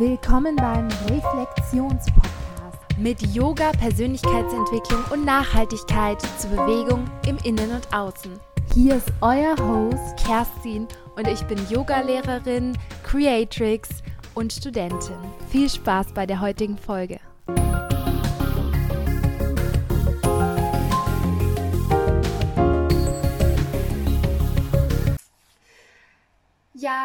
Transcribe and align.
Willkommen 0.00 0.56
beim 0.56 0.88
Reflexionspodcast 1.10 2.96
mit 2.96 3.20
Yoga, 3.34 3.70
Persönlichkeitsentwicklung 3.72 5.04
und 5.12 5.26
Nachhaltigkeit 5.26 6.22
zur 6.38 6.48
Bewegung 6.52 7.04
im 7.28 7.36
Innen 7.44 7.70
und 7.70 7.92
Außen. 7.92 8.32
Hier 8.72 8.94
ist 8.94 9.12
euer 9.20 9.54
Host 9.58 10.16
Kerstin 10.16 10.88
und 11.16 11.28
ich 11.28 11.42
bin 11.42 11.58
Yogalehrerin, 11.68 12.78
Creatrix 13.02 13.90
und 14.34 14.54
Studentin. 14.54 15.18
Viel 15.50 15.68
Spaß 15.68 16.14
bei 16.14 16.24
der 16.24 16.40
heutigen 16.40 16.78
Folge. 16.78 17.19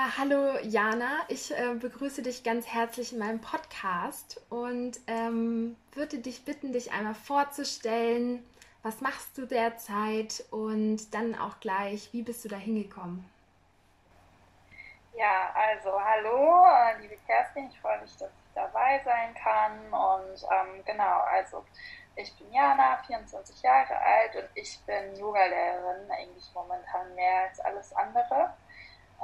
Hallo 0.05 0.59
Jana, 0.61 1.21
ich 1.29 1.51
äh, 1.51 1.73
begrüße 1.73 2.21
dich 2.21 2.43
ganz 2.43 2.67
herzlich 2.67 3.11
in 3.11 3.19
meinem 3.19 3.41
Podcast 3.41 4.39
und 4.49 4.99
ähm, 5.07 5.75
würde 5.93 6.19
dich 6.19 6.45
bitten, 6.45 6.73
dich 6.73 6.91
einmal 6.91 7.15
vorzustellen. 7.15 8.45
Was 8.83 9.01
machst 9.01 9.35
du 9.37 9.47
derzeit 9.47 10.43
und 10.51 11.11
dann 11.13 11.33
auch 11.33 11.59
gleich, 11.59 12.09
wie 12.13 12.21
bist 12.21 12.45
du 12.45 12.49
da 12.49 12.55
hingekommen? 12.55 13.27
Ja, 15.15 15.51
also 15.55 15.99
hallo, 15.99 16.65
äh, 16.65 17.01
liebe 17.01 17.17
Kerstin, 17.25 17.69
ich 17.71 17.79
freue 17.79 17.99
mich, 18.01 18.15
dass 18.17 18.29
ich 18.29 18.53
dabei 18.53 19.01
sein 19.03 19.33
kann. 19.33 19.79
Und 19.91 20.43
ähm, 20.51 20.83
genau, 20.85 21.21
also 21.21 21.65
ich 22.15 22.31
bin 22.37 22.51
Jana, 22.53 22.97
24 23.07 23.61
Jahre 23.63 23.97
alt 23.97 24.35
und 24.35 24.49
ich 24.53 24.79
bin 24.85 25.15
Yogalehrerin, 25.15 26.11
eigentlich 26.11 26.49
momentan 26.53 27.15
mehr 27.15 27.49
als 27.49 27.59
alles 27.61 27.91
andere. 27.93 28.44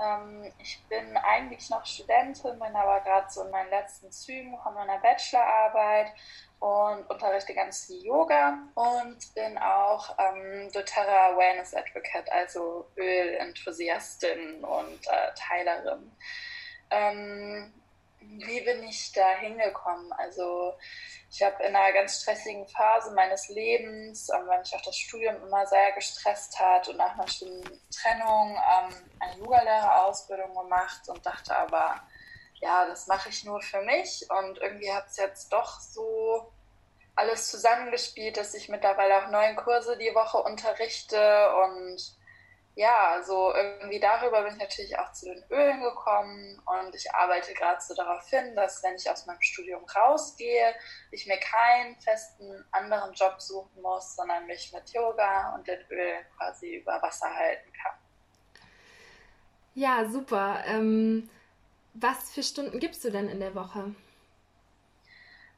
Ähm, 0.01 0.51
ich 0.57 0.83
bin 0.89 1.15
eigentlich 1.17 1.69
noch 1.69 1.85
Studentin, 1.85 2.59
bin 2.59 2.75
aber 2.75 3.01
gerade 3.01 3.29
so 3.29 3.43
in 3.43 3.51
meinen 3.51 3.69
letzten 3.69 4.11
Zügen 4.11 4.57
von 4.61 4.73
meiner 4.73 4.97
Bachelorarbeit 4.97 6.11
und 6.59 7.09
unterrichte 7.09 7.53
ganz 7.53 7.85
viel 7.85 8.03
Yoga 8.03 8.59
und 8.75 9.33
bin 9.35 9.57
auch 9.57 10.15
ähm, 10.17 10.71
doTERRA 10.71 11.33
Awareness 11.33 11.73
Advocate, 11.73 12.31
also 12.31 12.87
Ölenthusiastin 12.97 14.63
und 14.63 15.07
äh, 15.07 15.33
Teilerin. 15.35 16.11
Ähm, 16.89 17.73
wie 18.21 18.61
bin 18.61 18.83
ich 18.83 19.11
da 19.11 19.29
hingekommen? 19.39 20.11
Also 20.13 20.73
ich 21.29 21.41
habe 21.41 21.63
in 21.63 21.75
einer 21.75 21.93
ganz 21.93 22.21
stressigen 22.21 22.67
Phase 22.67 23.11
meines 23.13 23.49
Lebens, 23.49 24.29
ähm, 24.29 24.47
weil 24.47 24.59
mich 24.59 24.73
auch 24.75 24.81
das 24.81 24.97
Studium 24.97 25.35
immer 25.43 25.65
sehr 25.65 25.91
gestresst 25.93 26.59
hat 26.59 26.87
und 26.89 26.97
nach 26.97 27.13
einer 27.13 27.27
schönen 27.27 27.63
Trennung 27.91 28.55
ähm, 28.55 28.93
eine 29.19 29.37
Yogalehrerausbildung 29.39 30.53
gemacht 30.53 31.07
und 31.07 31.25
dachte 31.25 31.55
aber, 31.55 32.01
ja, 32.55 32.85
das 32.85 33.07
mache 33.07 33.29
ich 33.29 33.43
nur 33.43 33.61
für 33.61 33.81
mich 33.81 34.27
und 34.29 34.57
irgendwie 34.59 34.91
hat 34.91 35.07
es 35.07 35.17
jetzt 35.17 35.51
doch 35.51 35.79
so 35.79 36.51
alles 37.15 37.49
zusammengespielt, 37.49 38.37
dass 38.37 38.53
ich 38.53 38.69
mittlerweile 38.69 39.17
auch 39.17 39.29
neun 39.29 39.55
Kurse 39.55 39.97
die 39.97 40.13
Woche 40.15 40.37
unterrichte 40.37 41.49
und 41.65 42.20
ja, 42.75 43.21
so 43.23 43.53
irgendwie 43.53 43.99
darüber 43.99 44.43
bin 44.43 44.53
ich 44.53 44.59
natürlich 44.59 44.97
auch 44.97 45.11
zu 45.11 45.25
den 45.25 45.43
Ölen 45.49 45.81
gekommen 45.81 46.61
und 46.65 46.95
ich 46.95 47.13
arbeite 47.13 47.53
gerade 47.53 47.81
so 47.81 47.93
darauf 47.93 48.25
hin, 48.29 48.55
dass 48.55 48.81
wenn 48.81 48.95
ich 48.95 49.09
aus 49.09 49.25
meinem 49.25 49.41
Studium 49.41 49.83
rausgehe, 49.83 50.73
ich 51.11 51.27
mir 51.27 51.37
keinen 51.37 51.99
festen 51.99 52.65
anderen 52.71 53.13
Job 53.13 53.41
suchen 53.41 53.81
muss, 53.81 54.15
sondern 54.15 54.45
mich 54.47 54.71
mit 54.71 54.89
Yoga 54.91 55.53
und 55.55 55.67
den 55.67 55.81
Ölen 55.89 56.25
quasi 56.37 56.75
über 56.77 57.01
Wasser 57.01 57.33
halten 57.33 57.71
kann. 57.73 57.93
Ja, 59.73 60.05
super. 60.05 60.63
Ähm, 60.65 61.29
was 61.93 62.31
für 62.31 62.43
Stunden 62.43 62.79
gibst 62.79 63.03
du 63.03 63.09
denn 63.09 63.27
in 63.27 63.39
der 63.41 63.53
Woche? 63.53 63.95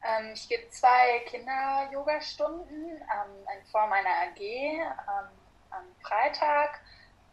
Ähm, 0.04 0.32
ich 0.34 0.50
gebe 0.50 0.68
zwei 0.70 1.20
Kinder-Yoga-Stunden 1.28 2.86
ähm, 2.88 3.48
in 3.56 3.66
Form 3.68 3.92
einer 3.92 4.10
AG 4.10 4.40
ähm, 4.40 5.30
am 5.70 5.84
Freitag 6.02 6.82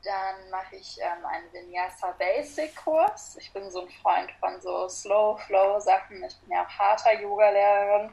dann 0.05 0.51
mache 0.51 0.77
ich 0.77 0.99
ähm, 1.01 1.25
einen 1.27 1.53
Vinyasa 1.53 2.13
Basic 2.19 2.75
Kurs. 2.77 3.37
Ich 3.37 3.53
bin 3.53 3.71
so 3.71 3.83
ein 3.83 3.91
Freund 4.03 4.31
von 4.41 4.61
so 4.61 4.89
Slow 4.89 5.39
Flow 5.47 5.79
Sachen. 5.81 6.23
Ich 6.25 6.39
bin 6.41 6.53
ja 6.53 6.65
auch 6.65 6.71
harter 6.71 7.21
Yoga-Lehrerin. 7.21 8.13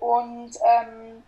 Und 0.00 0.58
ähm, 0.64 1.22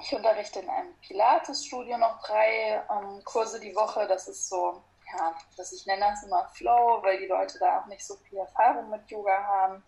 ich 0.00 0.14
unterrichte 0.14 0.60
in 0.60 0.70
einem 0.70 0.94
Pilates-Studio 1.00 1.98
noch 1.98 2.22
drei 2.22 2.82
ähm, 2.90 3.22
Kurse 3.24 3.58
die 3.58 3.74
Woche. 3.74 4.06
Das 4.06 4.28
ist 4.28 4.48
so, 4.48 4.82
ja, 5.12 5.34
dass 5.56 5.72
ich 5.72 5.84
nenne 5.86 6.06
das 6.10 6.22
immer 6.22 6.48
Flow, 6.54 7.02
weil 7.02 7.18
die 7.18 7.26
Leute 7.26 7.58
da 7.58 7.80
auch 7.80 7.86
nicht 7.86 8.06
so 8.06 8.16
viel 8.16 8.38
Erfahrung 8.38 8.90
mit 8.90 9.10
Yoga 9.10 9.42
haben. 9.42 9.84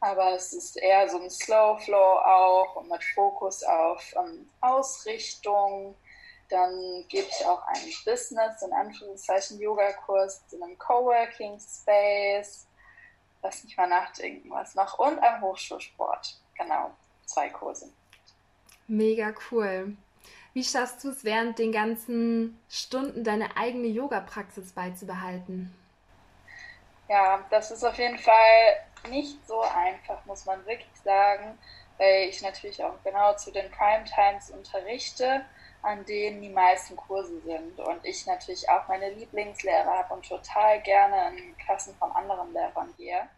Aber 0.00 0.32
es 0.32 0.52
ist 0.52 0.76
eher 0.78 1.08
so 1.08 1.20
ein 1.20 1.30
Slow 1.30 1.78
Flow 1.78 2.18
auch 2.18 2.76
und 2.76 2.88
mit 2.88 3.04
Fokus 3.14 3.62
auf 3.62 4.14
ähm, 4.16 4.50
Ausrichtung, 4.60 5.94
dann 6.52 7.04
gebe 7.08 7.26
ich 7.28 7.46
auch 7.46 7.66
einen 7.66 7.92
Business, 8.04 8.62
in 8.62 8.72
Anführungszeichen 8.72 9.58
Yoga-Kurs 9.58 10.42
in 10.52 10.62
einem 10.62 10.78
Coworking 10.78 11.58
Space. 11.58 12.66
Lass 13.42 13.64
mich 13.64 13.76
mal 13.76 13.88
nachdenken, 13.88 14.50
was 14.50 14.74
noch. 14.74 14.98
Und 14.98 15.18
am 15.18 15.40
Hochschulsport. 15.40 16.38
Genau, 16.56 16.90
zwei 17.24 17.48
Kurse. 17.48 17.90
Mega 18.86 19.32
cool. 19.50 19.96
Wie 20.52 20.62
schaffst 20.62 21.02
du 21.02 21.10
es 21.10 21.24
während 21.24 21.58
den 21.58 21.72
ganzen 21.72 22.60
Stunden 22.68 23.24
deine 23.24 23.56
eigene 23.56 23.86
Yoga-Praxis 23.86 24.72
beizubehalten? 24.72 25.74
Ja, 27.08 27.44
das 27.50 27.70
ist 27.70 27.82
auf 27.82 27.96
jeden 27.96 28.18
Fall 28.18 28.76
nicht 29.08 29.46
so 29.46 29.60
einfach, 29.62 30.24
muss 30.26 30.44
man 30.44 30.64
wirklich 30.66 31.00
sagen, 31.02 31.58
weil 31.96 32.28
ich 32.28 32.42
natürlich 32.42 32.82
auch 32.84 33.02
genau 33.02 33.34
zu 33.34 33.50
den 33.50 33.70
Prime 33.70 34.04
Times 34.04 34.50
unterrichte 34.50 35.44
an 35.82 36.04
denen 36.06 36.40
die 36.40 36.48
meisten 36.48 36.96
Kurse 36.96 37.40
sind. 37.40 37.78
Und 37.80 38.04
ich 38.04 38.26
natürlich 38.26 38.68
auch 38.68 38.86
meine 38.88 39.10
Lieblingslehrer 39.10 39.98
habe 39.98 40.14
und 40.14 40.28
total 40.28 40.80
gerne 40.82 41.36
in 41.36 41.56
Klassen 41.58 41.94
von 41.96 42.10
anderen 42.12 42.52
Lehrern 42.52 42.94
gehe. 42.96 43.28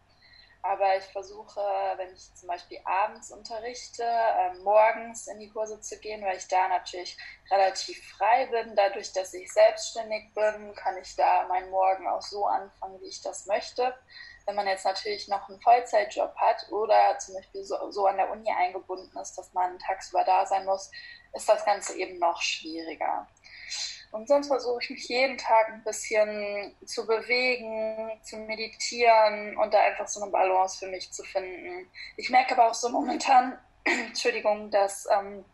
Aber 0.65 0.97
ich 0.97 1.05
versuche, 1.05 1.60
wenn 1.97 2.10
ich 2.15 2.34
zum 2.34 2.49
Beispiel 2.49 2.78
abends 2.84 3.31
unterrichte, 3.31 4.03
äh, 4.03 4.55
morgens 4.62 5.27
in 5.27 5.38
die 5.38 5.50
Kurse 5.50 5.78
zu 5.78 5.99
gehen, 5.99 6.25
weil 6.25 6.38
ich 6.38 6.49
da 6.49 6.69
natürlich 6.69 7.19
relativ 7.50 8.03
frei 8.16 8.47
bin. 8.47 8.75
Dadurch, 8.75 9.12
dass 9.12 9.34
ich 9.34 9.53
selbstständig 9.53 10.32
bin, 10.32 10.75
kann 10.75 10.97
ich 10.97 11.15
da 11.16 11.47
meinen 11.49 11.71
Morgen 11.71 12.09
auch 12.09 12.22
so 12.22 12.47
anfangen, 12.47 12.99
wie 13.03 13.09
ich 13.09 13.21
das 13.21 13.44
möchte. 13.44 13.94
Wenn 14.47 14.56
man 14.56 14.66
jetzt 14.66 14.84
natürlich 14.84 15.28
noch 15.28 15.49
einen 15.49 15.60
Vollzeitjob 15.60 16.34
hat 16.37 16.71
oder 16.71 17.19
zum 17.19 17.34
Beispiel 17.34 17.65
so, 17.65 17.91
so 17.91 18.06
an 18.06 18.16
der 18.16 18.31
Uni 18.31 18.50
eingebunden 18.50 19.16
ist, 19.19 19.37
dass 19.38 19.53
man 19.53 19.78
tagsüber 19.78 20.25
da 20.25 20.44
sein 20.47 20.65
muss, 20.65 20.91
ist 21.32 21.49
das 21.49 21.65
Ganze 21.65 21.97
eben 21.97 22.19
noch 22.19 22.41
schwieriger. 22.43 23.27
Und 24.15 24.28
sonst 24.28 24.47
versuche 24.47 24.78
ich 24.81 24.91
mich 24.91 25.09
jeden 25.09 25.38
Tag 25.38 25.71
ein 25.71 25.82
bisschen 25.82 26.77
zu 26.87 27.05
bewegen, 27.05 28.12
zu 28.22 28.37
meditieren 28.37 29.56
und 29.56 29.75
da 29.75 29.81
einfach 29.81 30.06
so 30.06 30.22
eine 30.22 30.31
Balance 30.31 30.78
für 30.78 30.87
mich 30.87 31.12
zu 31.12 31.25
finden. 31.25 31.91
Ich 32.16 32.31
merke 32.31 32.53
aber 32.53 32.71
auch 32.71 32.75
so 32.75 32.88
momentan, 32.91 33.59
Entschuldigung, 33.84 34.71
dass 34.71 35.09
ähm, 35.11 35.44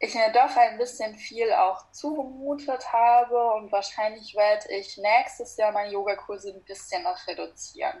ich 0.00 0.14
mir 0.14 0.32
doch 0.32 0.56
ein 0.56 0.78
bisschen 0.78 1.14
viel 1.14 1.52
auch 1.52 1.90
zugemutet 1.92 2.90
habe 2.90 3.52
und 3.52 3.70
wahrscheinlich 3.70 4.34
werde 4.34 4.72
ich 4.72 4.96
nächstes 4.96 5.58
Jahr 5.58 5.72
meine 5.72 5.92
Yogakurse 5.92 6.54
ein 6.54 6.62
bisschen 6.64 7.02
noch 7.02 7.26
reduzieren. 7.26 7.98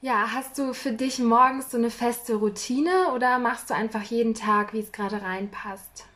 Ja, 0.00 0.32
hast 0.32 0.56
du 0.58 0.72
für 0.72 0.92
dich 0.92 1.18
morgens 1.18 1.70
so 1.70 1.76
eine 1.76 1.90
feste 1.90 2.36
Routine 2.36 3.12
oder 3.12 3.38
machst 3.38 3.68
du 3.68 3.74
einfach 3.74 4.02
jeden 4.02 4.34
Tag, 4.34 4.72
wie 4.72 4.80
es 4.80 4.92
gerade 4.92 5.20
reinpasst? 5.20 6.06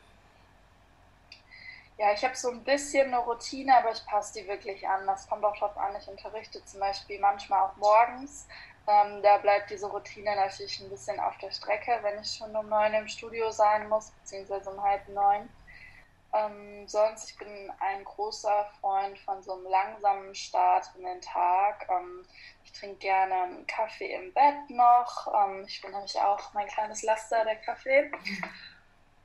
Ja, 1.98 2.12
ich 2.15 2.25
habe 2.25 2.34
so 2.34 2.48
ein 2.48 2.65
bisschen 2.65 3.09
eine 3.09 3.18
Routine, 3.18 3.77
aber 3.77 3.92
ich 3.92 4.06
passe 4.06 4.41
die 4.41 4.48
wirklich 4.48 4.89
an. 4.89 5.06
Das 5.06 5.28
kommt 5.28 5.45
auch 5.45 5.54
darauf 5.54 5.77
an. 5.77 5.95
Ich 6.01 6.09
unterrichte 6.09 6.65
zum 6.65 6.80
Beispiel 6.80 7.21
manchmal 7.21 7.60
auch 7.60 7.77
morgens. 7.77 8.47
Ähm, 8.86 9.22
da 9.22 9.38
bleibt 9.38 9.71
diese 9.71 9.86
Routine 9.86 10.34
natürlich 10.36 10.80
ein 10.80 10.91
bisschen 10.91 11.21
auf 11.21 11.36
der 11.38 11.50
Strecke, 11.50 11.98
wenn 12.03 12.21
ich 12.21 12.32
schon 12.32 12.54
um 12.56 12.68
neun 12.68 12.94
im 12.94 13.09
Studio 13.09 13.50
sein 13.50 13.88
muss, 13.88 14.10
beziehungsweise 14.10 14.71
um 14.71 14.82
halb 14.82 15.06
neun. 15.09 15.48
Ähm, 16.32 16.86
sonst, 16.86 17.30
ich 17.30 17.38
bin 17.38 17.72
ein 17.80 18.04
großer 18.04 18.71
Freund 18.80 19.18
von 19.18 19.42
so 19.42 19.54
einem 19.54 19.66
langsamen 19.66 20.34
Start 20.34 20.86
in 20.97 21.04
den 21.04 21.21
Tag. 21.21 21.88
Ähm, 21.91 22.24
ich 22.65 22.72
trinke 22.72 22.98
gerne 22.98 23.34
einen 23.34 23.66
Kaffee 23.66 24.15
im 24.15 24.32
Bett 24.32 24.71
noch. 24.71 25.27
Ähm, 25.34 25.65
ich 25.66 25.80
bin 25.82 25.91
nämlich 25.91 26.16
auch 26.21 26.53
mein 26.54 26.68
kleines 26.68 27.03
Laster, 27.03 27.44
der 27.44 27.56
Kaffee. 27.56 28.10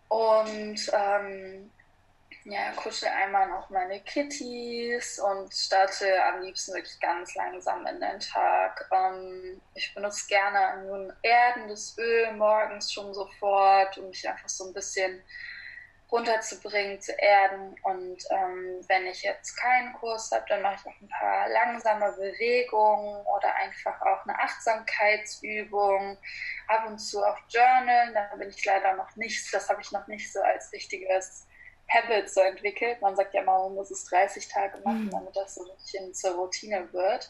Und 0.07 0.91
ähm, 0.93 1.71
ja, 2.45 2.71
kuschel 2.75 3.07
einmal 3.07 3.49
noch 3.49 3.71
meine 3.71 3.99
Kitties 4.01 5.19
und 5.19 5.51
starte 5.51 6.23
am 6.25 6.41
liebsten 6.41 6.75
wirklich 6.75 6.99
ganz 6.99 7.33
langsam 7.33 7.85
in 7.87 7.99
den 7.99 8.19
Tag. 8.19 8.87
Ähm, 8.93 9.59
ich 9.73 9.93
benutze 9.95 10.27
gerne 10.27 10.59
ein 10.59 11.13
erdendes 11.23 11.97
Öl 11.97 12.33
morgens 12.33 12.93
schon 12.93 13.13
sofort, 13.15 13.97
um 13.97 14.09
mich 14.09 14.29
einfach 14.29 14.47
so 14.47 14.67
ein 14.67 14.73
bisschen 14.73 15.23
runterzubringen, 16.11 17.01
zu 17.01 17.13
erden. 17.13 17.75
Und 17.81 18.23
ähm, 18.29 18.79
wenn 18.89 19.07
ich 19.07 19.23
jetzt 19.23 19.55
keinen 19.55 19.93
Kurs 19.93 20.29
habe, 20.31 20.45
dann 20.47 20.61
mache 20.61 20.75
ich 20.75 20.85
auch 20.85 21.01
ein 21.01 21.09
paar 21.09 21.49
langsame 21.49 22.11
Bewegungen 22.11 23.25
oder 23.25 23.55
einfach 23.55 23.99
auch 24.03 24.23
eine 24.23 24.37
Achtsamkeitsübung. 24.37 26.15
Ab 26.67 26.85
und 26.85 26.99
zu 26.99 27.25
auch 27.25 27.39
Journal, 27.49 28.13
da 28.13 28.35
bin 28.35 28.49
ich 28.49 28.63
leider 28.65 28.93
noch 28.93 29.15
nicht, 29.15 29.51
das 29.51 29.67
habe 29.67 29.81
ich 29.81 29.91
noch 29.91 30.05
nicht 30.05 30.31
so 30.31 30.41
als 30.41 30.71
richtiges 30.71 31.47
Habit 31.89 32.29
so 32.29 32.41
entwickelt. 32.41 33.01
Man 33.01 33.15
sagt 33.15 33.33
ja 33.33 33.41
immer, 33.41 33.59
man 33.59 33.75
muss 33.75 33.91
es 33.91 34.05
30 34.05 34.47
Tage 34.47 34.77
machen, 34.79 35.05
mhm. 35.05 35.11
damit 35.11 35.35
das 35.35 35.55
so 35.55 35.63
ein 35.63 35.75
bisschen 35.77 36.13
zur 36.13 36.35
Routine 36.35 36.91
wird. 36.91 37.29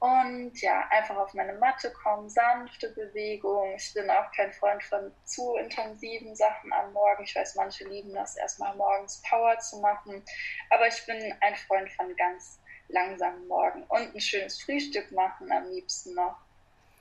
Und 0.00 0.58
ja, 0.62 0.86
einfach 0.88 1.16
auf 1.16 1.34
meine 1.34 1.52
Matte 1.54 1.92
kommen, 1.92 2.30
sanfte 2.30 2.88
Bewegung. 2.90 3.74
Ich 3.76 3.92
bin 3.92 4.08
auch 4.08 4.32
kein 4.34 4.50
Freund 4.50 4.82
von 4.82 5.12
zu 5.24 5.56
intensiven 5.56 6.34
Sachen 6.34 6.72
am 6.72 6.94
Morgen. 6.94 7.22
Ich 7.24 7.36
weiß, 7.36 7.54
manche 7.56 7.86
lieben 7.86 8.14
das 8.14 8.36
erstmal 8.36 8.74
morgens 8.76 9.20
Power 9.28 9.58
zu 9.58 9.78
machen. 9.80 10.22
Aber 10.70 10.88
ich 10.88 11.04
bin 11.04 11.34
ein 11.40 11.54
Freund 11.54 11.90
von 11.92 12.16
ganz 12.16 12.60
langsamen 12.88 13.46
Morgen 13.46 13.82
und 13.84 14.14
ein 14.14 14.20
schönes 14.20 14.62
Frühstück 14.62 15.12
machen 15.12 15.52
am 15.52 15.68
liebsten 15.68 16.14
noch. 16.14 16.36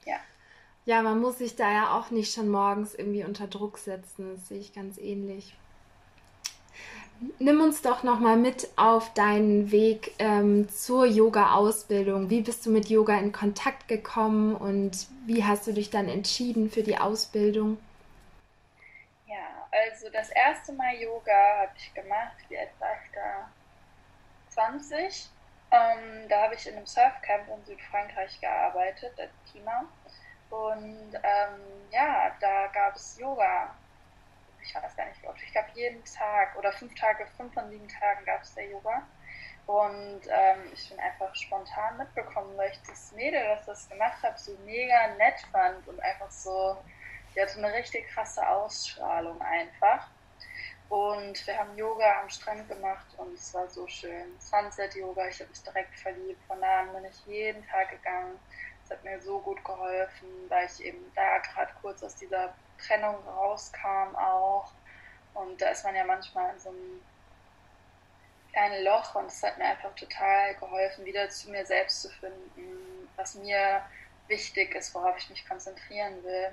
Ja. 0.05 0.17
Ja, 0.83 1.01
man 1.01 1.19
muss 1.19 1.37
sich 1.37 1.55
da 1.55 1.71
ja 1.71 1.97
auch 1.97 2.09
nicht 2.11 2.33
schon 2.33 2.49
morgens 2.49 2.95
irgendwie 2.95 3.23
unter 3.23 3.47
Druck 3.47 3.77
setzen. 3.77 4.35
Das 4.35 4.49
sehe 4.49 4.59
ich 4.59 4.73
ganz 4.73 4.97
ähnlich. 4.97 5.55
Nimm 7.39 7.59
uns 7.59 7.81
doch 7.81 8.03
noch 8.03 8.19
mal 8.19 8.37
mit 8.37 8.69
auf 8.77 9.13
deinen 9.13 9.71
Weg 9.71 10.15
ähm, 10.19 10.69
zur 10.69 11.05
Yoga-Ausbildung. 11.05 12.29
Wie 12.29 12.41
bist 12.41 12.65
du 12.65 12.69
mit 12.69 12.89
Yoga 12.89 13.17
in 13.17 13.33
Kontakt 13.33 13.89
gekommen 13.89 14.55
und 14.55 15.07
wie 15.25 15.43
hast 15.43 15.67
du 15.67 15.73
dich 15.73 15.89
dann 15.89 16.07
entschieden 16.07 16.69
für 16.69 16.81
die 16.81 16.97
Ausbildung? 16.97 17.77
Ja, 19.27 19.67
also 19.69 20.09
das 20.13 20.29
erste 20.29 20.71
Mal 20.71 20.95
Yoga 20.95 21.61
habe 21.61 21.71
ich 21.75 21.93
gemacht. 21.93 22.37
Wie 22.47 22.57
alt 22.57 22.71
war 22.79 22.93
ich 22.93 23.11
da? 23.13 23.49
20. 24.49 25.29
Ähm, 25.71 26.29
da 26.29 26.43
habe 26.43 26.55
ich 26.55 26.67
in 26.67 26.75
einem 26.75 26.85
Surfcamp 26.85 27.49
in 27.49 27.65
Südfrankreich 27.65 28.39
gearbeitet, 28.39 29.11
als 29.19 29.31
Teamer. 29.51 29.83
Und 30.49 31.13
ähm, 31.15 31.59
ja, 31.91 32.31
da 32.39 32.67
gab 32.67 32.95
es 32.95 33.19
Yoga 33.19 33.75
ich 34.61 34.75
weiß 34.75 34.95
gar 34.95 35.05
nicht 35.07 35.21
wie 35.21 35.27
oft, 35.27 35.41
ich 35.41 35.51
glaube 35.51 35.69
jeden 35.73 36.03
Tag 36.03 36.55
oder 36.57 36.71
fünf 36.71 36.93
Tage, 36.95 37.25
fünf 37.37 37.53
von 37.53 37.69
sieben 37.69 37.87
Tagen 37.87 38.25
gab 38.25 38.41
es 38.41 38.53
der 38.53 38.67
Yoga. 38.69 39.03
Und 39.65 40.21
ähm, 40.27 40.71
ich 40.73 40.89
bin 40.89 40.99
einfach 40.99 41.35
spontan 41.35 41.97
mitbekommen, 41.97 42.57
weil 42.57 42.71
ich 42.71 42.79
das 42.87 43.11
Mädel, 43.11 43.39
das 43.55 43.65
das 43.67 43.87
gemacht 43.87 44.21
hat, 44.23 44.39
so 44.39 44.57
mega 44.65 45.09
nett 45.17 45.39
fand 45.51 45.87
und 45.87 45.99
einfach 45.99 46.31
so, 46.31 46.75
die 47.35 47.41
hatte 47.41 47.59
eine 47.59 47.71
richtig 47.73 48.07
krasse 48.07 48.47
Ausstrahlung 48.49 49.39
einfach. 49.41 50.07
Und 50.89 51.45
wir 51.45 51.55
haben 51.55 51.77
Yoga 51.77 52.21
am 52.21 52.29
Strand 52.29 52.67
gemacht 52.67 53.05
und 53.17 53.35
es 53.35 53.53
war 53.53 53.67
so 53.69 53.87
schön. 53.87 54.33
Sunset 54.39 54.95
Yoga, 54.95 55.27
ich 55.27 55.39
habe 55.39 55.51
mich 55.51 55.61
direkt 55.61 55.99
verliebt. 55.99 56.43
Von 56.47 56.59
da 56.61 56.79
an 56.79 56.93
bin 56.93 57.05
ich 57.05 57.25
jeden 57.27 57.63
Tag 57.67 57.91
gegangen. 57.91 58.39
Es 58.89 58.97
hat 58.97 59.03
mir 59.03 59.21
so 59.21 59.39
gut 59.39 59.63
geholfen, 59.63 60.27
weil 60.49 60.65
ich 60.65 60.83
eben 60.83 61.11
da 61.13 61.37
gerade 61.37 61.71
kurz 61.79 62.01
aus 62.01 62.15
dieser 62.15 62.55
Trennung 62.79 63.15
rauskam 63.27 64.15
auch. 64.15 64.71
Und 65.35 65.61
da 65.61 65.69
ist 65.69 65.83
man 65.83 65.95
ja 65.95 66.03
manchmal 66.03 66.53
in 66.53 66.59
so 66.59 66.69
einem 66.69 67.01
kleinen 68.51 68.83
Loch 68.83 69.13
und 69.13 69.27
es 69.27 69.43
hat 69.43 69.59
mir 69.59 69.65
einfach 69.65 69.93
total 69.93 70.55
geholfen, 70.55 71.05
wieder 71.05 71.29
zu 71.29 71.51
mir 71.51 71.63
selbst 71.67 72.01
zu 72.01 72.09
finden, 72.09 73.07
was 73.15 73.35
mir 73.35 73.83
wichtig 74.27 74.73
ist, 74.73 74.95
worauf 74.95 75.17
ich 75.19 75.29
mich 75.29 75.47
konzentrieren 75.47 76.23
will. 76.23 76.49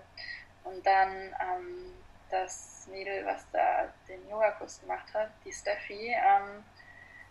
Und 0.64 0.84
dann 0.84 1.34
ähm, 1.40 1.94
das 2.30 2.86
Mädel, 2.90 3.24
was 3.24 3.46
da 3.50 3.90
den 4.08 4.28
Yogakurs 4.28 4.80
gemacht 4.82 5.06
hat, 5.14 5.30
die 5.46 5.52
Steffi, 5.52 6.14
ähm, 6.14 6.62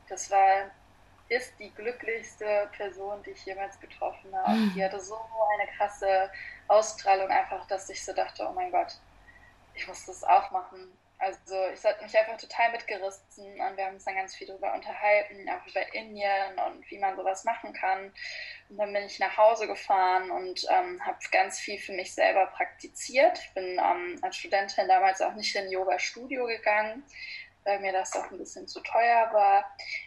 das 0.10 0.32
war, 0.32 0.72
ist 1.30 1.54
die 1.60 1.74
glücklichste 1.74 2.70
Person, 2.76 3.24
die 3.24 3.32
ich 3.32 3.46
jemals 3.46 3.80
getroffen 3.80 4.36
habe. 4.36 4.52
Mhm. 4.52 4.74
Die 4.76 4.84
hatte 4.84 5.00
so 5.00 5.18
eine 5.54 5.72
krasse 5.76 6.32
Ausstrahlung 6.68 7.30
einfach, 7.30 7.66
dass 7.68 7.90
ich 7.90 8.04
so 8.04 8.14
dachte, 8.14 8.48
oh 8.48 8.54
mein 8.54 8.72
Gott, 8.72 8.98
ich 9.74 9.88
muss 9.88 10.06
das 10.06 10.24
auch 10.24 10.52
machen. 10.52 10.96
Also 11.18 11.56
ich 11.74 11.84
hat 11.84 12.02
mich 12.02 12.18
einfach 12.18 12.38
total 12.38 12.74
mitgerissen 12.74 13.46
und 13.46 13.78
wir 13.78 13.86
haben 13.86 13.96
uns 13.96 14.04
dann 14.04 14.16
ganz 14.16 14.36
viel 14.36 14.48
darüber 14.48 14.74
unterhalten, 14.74 15.50
auch 15.50 15.66
über 15.66 15.94
Indien 15.94 16.60
und 16.68 16.90
wie 16.92 17.00
man 17.00 17.16
sowas 17.16 17.46
machen 17.46 17.72
kann. 17.72 18.12
Und 18.70 18.78
dann 18.78 18.92
bin 18.92 19.04
ich 19.06 19.18
nach 19.18 19.38
Hause 19.38 19.66
gefahren 19.66 20.30
und 20.30 20.66
ähm, 20.70 21.04
habe 21.06 21.18
ganz 21.32 21.58
viel 21.60 21.80
für 21.80 21.94
mich 21.94 22.14
selber 22.14 22.48
praktiziert. 22.48 23.40
Ich 23.40 23.54
bin 23.54 23.80
ähm, 23.80 24.20
als 24.22 24.36
Studentin 24.36 24.90
damals 24.90 25.22
auch 25.22 25.34
nicht 25.36 25.56
in 25.56 25.64
ein 25.64 25.72
Yoga-Studio 25.72 26.46
gegangen, 26.48 27.04
weil 27.66 27.80
mir 27.80 27.92
das 27.92 28.16
auch 28.16 28.32
ein 28.32 28.38
bisschen 28.38 28.68
zu 28.68 28.80
teuer 28.82 29.30
war, 29.34 29.66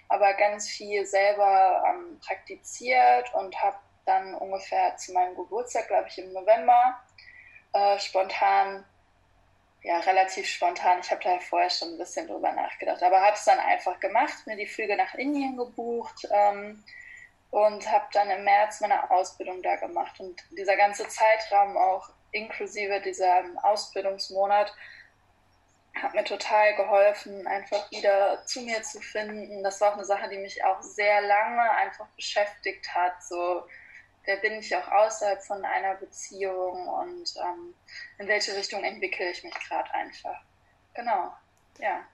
aber 0.08 0.32
ganz 0.34 0.68
viel 0.68 1.04
selber 1.04 1.84
ähm, 1.86 2.18
praktiziert 2.20 3.34
und 3.34 3.60
habe 3.60 3.76
dann 4.06 4.34
ungefähr 4.36 4.96
zu 4.96 5.12
meinem 5.12 5.36
Geburtstag, 5.36 5.88
glaube 5.88 6.08
ich, 6.08 6.18
im 6.18 6.32
November, 6.32 6.98
äh, 7.74 7.98
spontan, 7.98 8.84
ja, 9.82 9.98
relativ 10.00 10.48
spontan, 10.48 11.00
ich 11.00 11.10
habe 11.10 11.22
da 11.22 11.38
vorher 11.38 11.70
schon 11.70 11.90
ein 11.90 11.98
bisschen 11.98 12.26
drüber 12.26 12.52
nachgedacht, 12.52 13.02
aber 13.02 13.20
habe 13.20 13.34
es 13.34 13.44
dann 13.44 13.58
einfach 13.58 14.00
gemacht, 14.00 14.46
mir 14.46 14.56
die 14.56 14.66
Flüge 14.66 14.96
nach 14.96 15.14
Indien 15.14 15.56
gebucht 15.56 16.26
ähm, 16.30 16.82
und 17.50 17.90
habe 17.90 18.06
dann 18.12 18.30
im 18.30 18.44
März 18.44 18.80
meine 18.80 19.10
Ausbildung 19.10 19.62
da 19.62 19.76
gemacht. 19.76 20.18
Und 20.20 20.42
dieser 20.50 20.76
ganze 20.76 21.08
Zeitraum 21.08 21.76
auch 21.76 22.10
inklusive 22.32 23.00
dieser 23.00 23.44
Ausbildungsmonat 23.62 24.72
hat 26.02 26.14
mir 26.14 26.24
total 26.24 26.74
geholfen, 26.76 27.46
einfach 27.46 27.90
wieder 27.90 28.44
zu 28.46 28.62
mir 28.62 28.82
zu 28.82 29.00
finden. 29.00 29.62
Das 29.62 29.80
war 29.80 29.90
auch 29.90 29.96
eine 29.96 30.04
Sache, 30.04 30.28
die 30.28 30.38
mich 30.38 30.62
auch 30.64 30.82
sehr 30.82 31.20
lange 31.22 31.70
einfach 31.70 32.06
beschäftigt 32.16 32.94
hat, 32.94 33.22
so 33.22 33.64
wer 34.28 34.36
bin 34.36 34.54
ich 34.54 34.76
auch 34.76 34.86
außerhalb 34.88 35.42
von 35.42 35.64
einer 35.64 35.94
Beziehung 35.94 36.86
und 36.86 37.34
ähm, 37.36 37.74
in 38.18 38.28
welche 38.28 38.54
Richtung 38.54 38.84
entwickle 38.84 39.30
ich 39.30 39.42
mich 39.42 39.54
gerade 39.54 39.92
einfach. 39.94 40.42
Genau, 40.94 41.32
ja. 41.78 42.04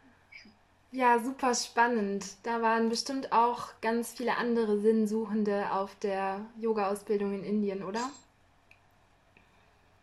Ja, 0.92 1.19
super 1.19 1.56
spannend. 1.56 2.25
Da 2.44 2.62
waren 2.62 2.88
bestimmt 2.88 3.32
auch 3.32 3.80
ganz 3.80 4.12
viele 4.12 4.37
andere 4.37 4.78
Sinnsuchende 4.78 5.72
auf 5.72 5.96
der 5.96 6.42
Yoga-Ausbildung 6.56 7.34
in 7.34 7.44
Indien, 7.44 7.82
oder? 7.82 8.10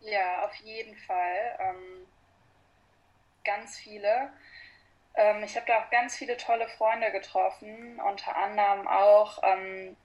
Ja, 0.02 0.44
auf 0.44 0.54
jeden 0.56 0.94
Fall. 0.96 1.58
Ähm, 1.60 2.06
ganz 3.44 3.76
viele. 3.76 4.32
Ähm, 5.14 5.42
ich 5.44 5.56
habe 5.56 5.66
da 5.66 5.80
auch 5.80 5.90
ganz 5.90 6.16
viele 6.16 6.36
tolle 6.36 6.68
Freunde 6.68 7.10
getroffen, 7.12 8.00
unter 8.00 8.36
anderem 8.36 8.88
auch 8.88 9.38
ähm, 9.42 9.96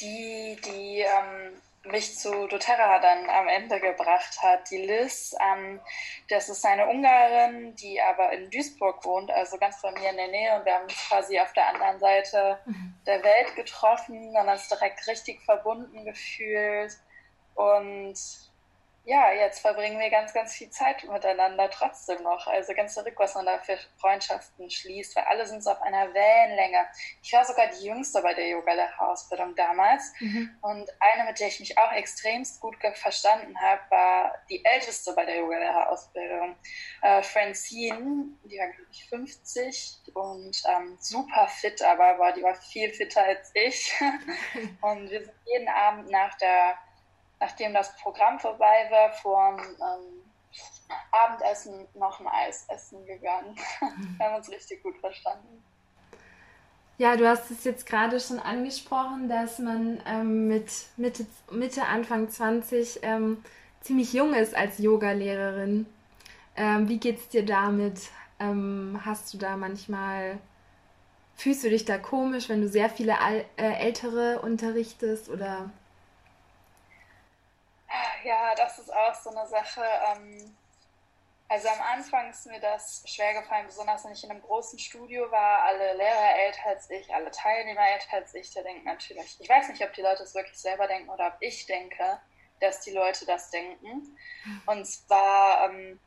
die, 0.00 0.56
die 0.64 1.00
ähm, 1.00 1.60
mich 1.84 2.18
zu 2.18 2.46
doTERRA 2.46 2.98
dann 2.98 3.30
am 3.30 3.48
Ende 3.48 3.80
gebracht 3.80 4.42
hat. 4.42 4.70
Die 4.70 4.78
Liz, 4.78 5.34
ähm, 5.40 5.80
das 6.28 6.48
ist 6.48 6.64
eine 6.64 6.86
Ungarin, 6.86 7.74
die 7.76 8.00
aber 8.00 8.32
in 8.32 8.50
Duisburg 8.50 9.04
wohnt, 9.04 9.30
also 9.30 9.58
ganz 9.58 9.80
bei 9.80 9.90
mir 9.92 10.10
in 10.10 10.16
der 10.16 10.28
Nähe. 10.28 10.58
Und 10.58 10.66
wir 10.66 10.74
haben 10.74 10.84
uns 10.84 11.08
quasi 11.08 11.38
auf 11.40 11.52
der 11.52 11.68
anderen 11.68 11.98
Seite 11.98 12.58
mhm. 12.66 12.94
der 13.06 13.22
Welt 13.22 13.56
getroffen 13.56 14.36
und 14.36 14.48
uns 14.48 14.68
direkt 14.68 15.06
richtig 15.06 15.42
verbunden 15.42 16.04
gefühlt. 16.04 16.92
Und 17.54 18.16
ja, 19.08 19.32
jetzt 19.32 19.60
verbringen 19.60 19.98
wir 19.98 20.10
ganz, 20.10 20.34
ganz 20.34 20.52
viel 20.52 20.68
Zeit 20.68 21.02
miteinander 21.04 21.70
trotzdem 21.70 22.22
noch. 22.22 22.46
Also 22.46 22.74
ganz 22.74 22.92
zurück, 22.92 23.14
was 23.16 23.34
man 23.34 23.46
da 23.46 23.56
für 23.56 23.78
Freundschaften 23.96 24.68
schließt, 24.68 25.16
weil 25.16 25.24
alle 25.24 25.46
sind 25.46 25.64
so 25.64 25.70
auf 25.70 25.80
einer 25.80 26.12
Wellenlänge. 26.12 26.86
Ich 27.22 27.32
war 27.32 27.42
sogar 27.42 27.68
die 27.68 27.86
Jüngste 27.86 28.20
bei 28.20 28.34
der 28.34 28.46
Yoga-Lehrerausbildung 28.48 29.54
damals. 29.54 30.12
Mhm. 30.20 30.54
Und 30.60 30.90
eine, 31.00 31.24
mit 31.24 31.40
der 31.40 31.48
ich 31.48 31.58
mich 31.58 31.78
auch 31.78 31.90
extremst 31.92 32.60
gut 32.60 32.76
verstanden 32.96 33.58
habe, 33.58 33.80
war 33.88 34.34
die 34.50 34.62
Älteste 34.62 35.14
bei 35.14 35.24
der 35.24 35.38
Yoga-Lehrerausbildung. 35.38 36.56
Äh, 37.00 37.22
Francine, 37.22 38.26
die 38.44 38.58
war, 38.58 38.68
glaube 38.68 38.90
ich, 38.92 39.08
50 39.08 40.02
und 40.12 40.62
ähm, 40.68 40.98
super 41.00 41.48
fit, 41.48 41.80
aber 41.80 42.18
war, 42.18 42.34
die 42.34 42.42
war 42.42 42.54
viel 42.56 42.92
fitter 42.92 43.24
als 43.24 43.50
ich. 43.54 43.90
und 44.82 45.10
wir 45.10 45.24
sind 45.24 45.34
jeden 45.46 45.68
Abend 45.68 46.10
nach 46.10 46.36
der 46.36 46.76
nachdem 47.40 47.74
das 47.74 47.94
Programm 47.96 48.38
vorbei 48.38 48.88
war, 48.90 49.12
vor 49.12 49.56
dem 49.56 49.64
ähm, 49.64 50.28
Abendessen 51.12 51.86
noch 51.94 52.20
ein 52.20 52.26
Eis 52.26 52.66
essen 52.68 53.04
gegangen. 53.06 53.56
Wir 54.16 54.26
haben 54.26 54.36
uns 54.36 54.50
richtig 54.50 54.82
gut 54.82 54.96
verstanden. 54.98 55.62
Ja, 56.96 57.16
du 57.16 57.28
hast 57.28 57.50
es 57.52 57.62
jetzt 57.62 57.86
gerade 57.86 58.18
schon 58.18 58.40
angesprochen, 58.40 59.28
dass 59.28 59.60
man 59.60 60.02
ähm, 60.04 60.48
mit 60.48 60.68
Mitte, 60.96 61.26
Mitte, 61.50 61.84
Anfang 61.84 62.28
20 62.28 63.00
ähm, 63.02 63.44
ziemlich 63.82 64.12
jung 64.12 64.34
ist 64.34 64.56
als 64.56 64.78
Yogalehrerin. 64.78 65.86
Ähm, 66.56 66.88
wie 66.88 66.98
geht's 66.98 67.28
dir 67.28 67.46
damit? 67.46 68.00
Ähm, 68.40 69.00
hast 69.04 69.32
du 69.32 69.38
da 69.38 69.56
manchmal, 69.56 70.38
fühlst 71.36 71.62
du 71.62 71.70
dich 71.70 71.84
da 71.84 71.98
komisch, 71.98 72.48
wenn 72.48 72.62
du 72.62 72.68
sehr 72.68 72.90
viele 72.90 73.14
äh, 73.56 73.72
Ältere 73.74 74.40
unterrichtest 74.40 75.28
oder 75.28 75.70
ja, 78.24 78.54
das 78.54 78.78
ist 78.78 78.92
auch 78.92 79.14
so 79.14 79.30
eine 79.30 79.46
Sache. 79.46 79.82
Ähm, 80.12 80.56
Also 81.50 81.68
am 81.68 81.80
Anfang 81.80 82.28
ist 82.28 82.46
mir 82.46 82.60
das 82.60 83.02
schwer 83.06 83.32
gefallen, 83.32 83.64
besonders 83.66 84.04
wenn 84.04 84.12
ich 84.12 84.22
in 84.22 84.30
einem 84.30 84.42
großen 84.42 84.78
Studio 84.78 85.30
war, 85.30 85.62
alle 85.62 85.94
Lehrer 85.94 86.36
älter 86.44 86.66
als 86.66 86.90
ich, 86.90 87.14
alle 87.14 87.30
Teilnehmer 87.30 87.88
älter 87.88 88.18
als 88.18 88.34
ich, 88.34 88.52
da 88.52 88.60
denken 88.60 88.84
natürlich, 88.84 89.40
ich 89.40 89.48
weiß 89.48 89.70
nicht, 89.70 89.82
ob 89.82 89.94
die 89.94 90.02
Leute 90.02 90.24
es 90.24 90.34
wirklich 90.34 90.58
selber 90.58 90.86
denken 90.86 91.08
oder 91.08 91.28
ob 91.28 91.36
ich 91.40 91.64
denke, 91.64 92.20
dass 92.60 92.80
die 92.80 92.92
Leute 92.92 93.24
das 93.24 93.50
denken. 93.50 94.14
Und 94.66 94.84
zwar, 94.84 95.70
ähm, 95.70 95.98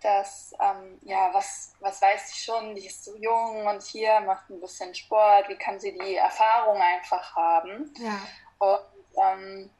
dass, 0.00 0.54
ähm, 0.60 1.00
ja, 1.02 1.34
was, 1.34 1.74
was 1.80 2.00
weiß 2.00 2.30
ich 2.30 2.44
schon, 2.44 2.76
die 2.76 2.86
ist 2.86 3.04
so 3.04 3.16
jung 3.16 3.66
und 3.66 3.82
hier 3.82 4.20
macht 4.20 4.48
ein 4.48 4.60
bisschen 4.60 4.94
Sport, 4.94 5.48
wie 5.48 5.58
kann 5.58 5.80
sie 5.80 5.92
die 5.98 6.14
Erfahrung 6.14 6.80
einfach 6.80 7.34
haben? 7.34 7.92
Ja. 7.98 8.20
Und 8.58 8.80
ähm, 9.20 9.70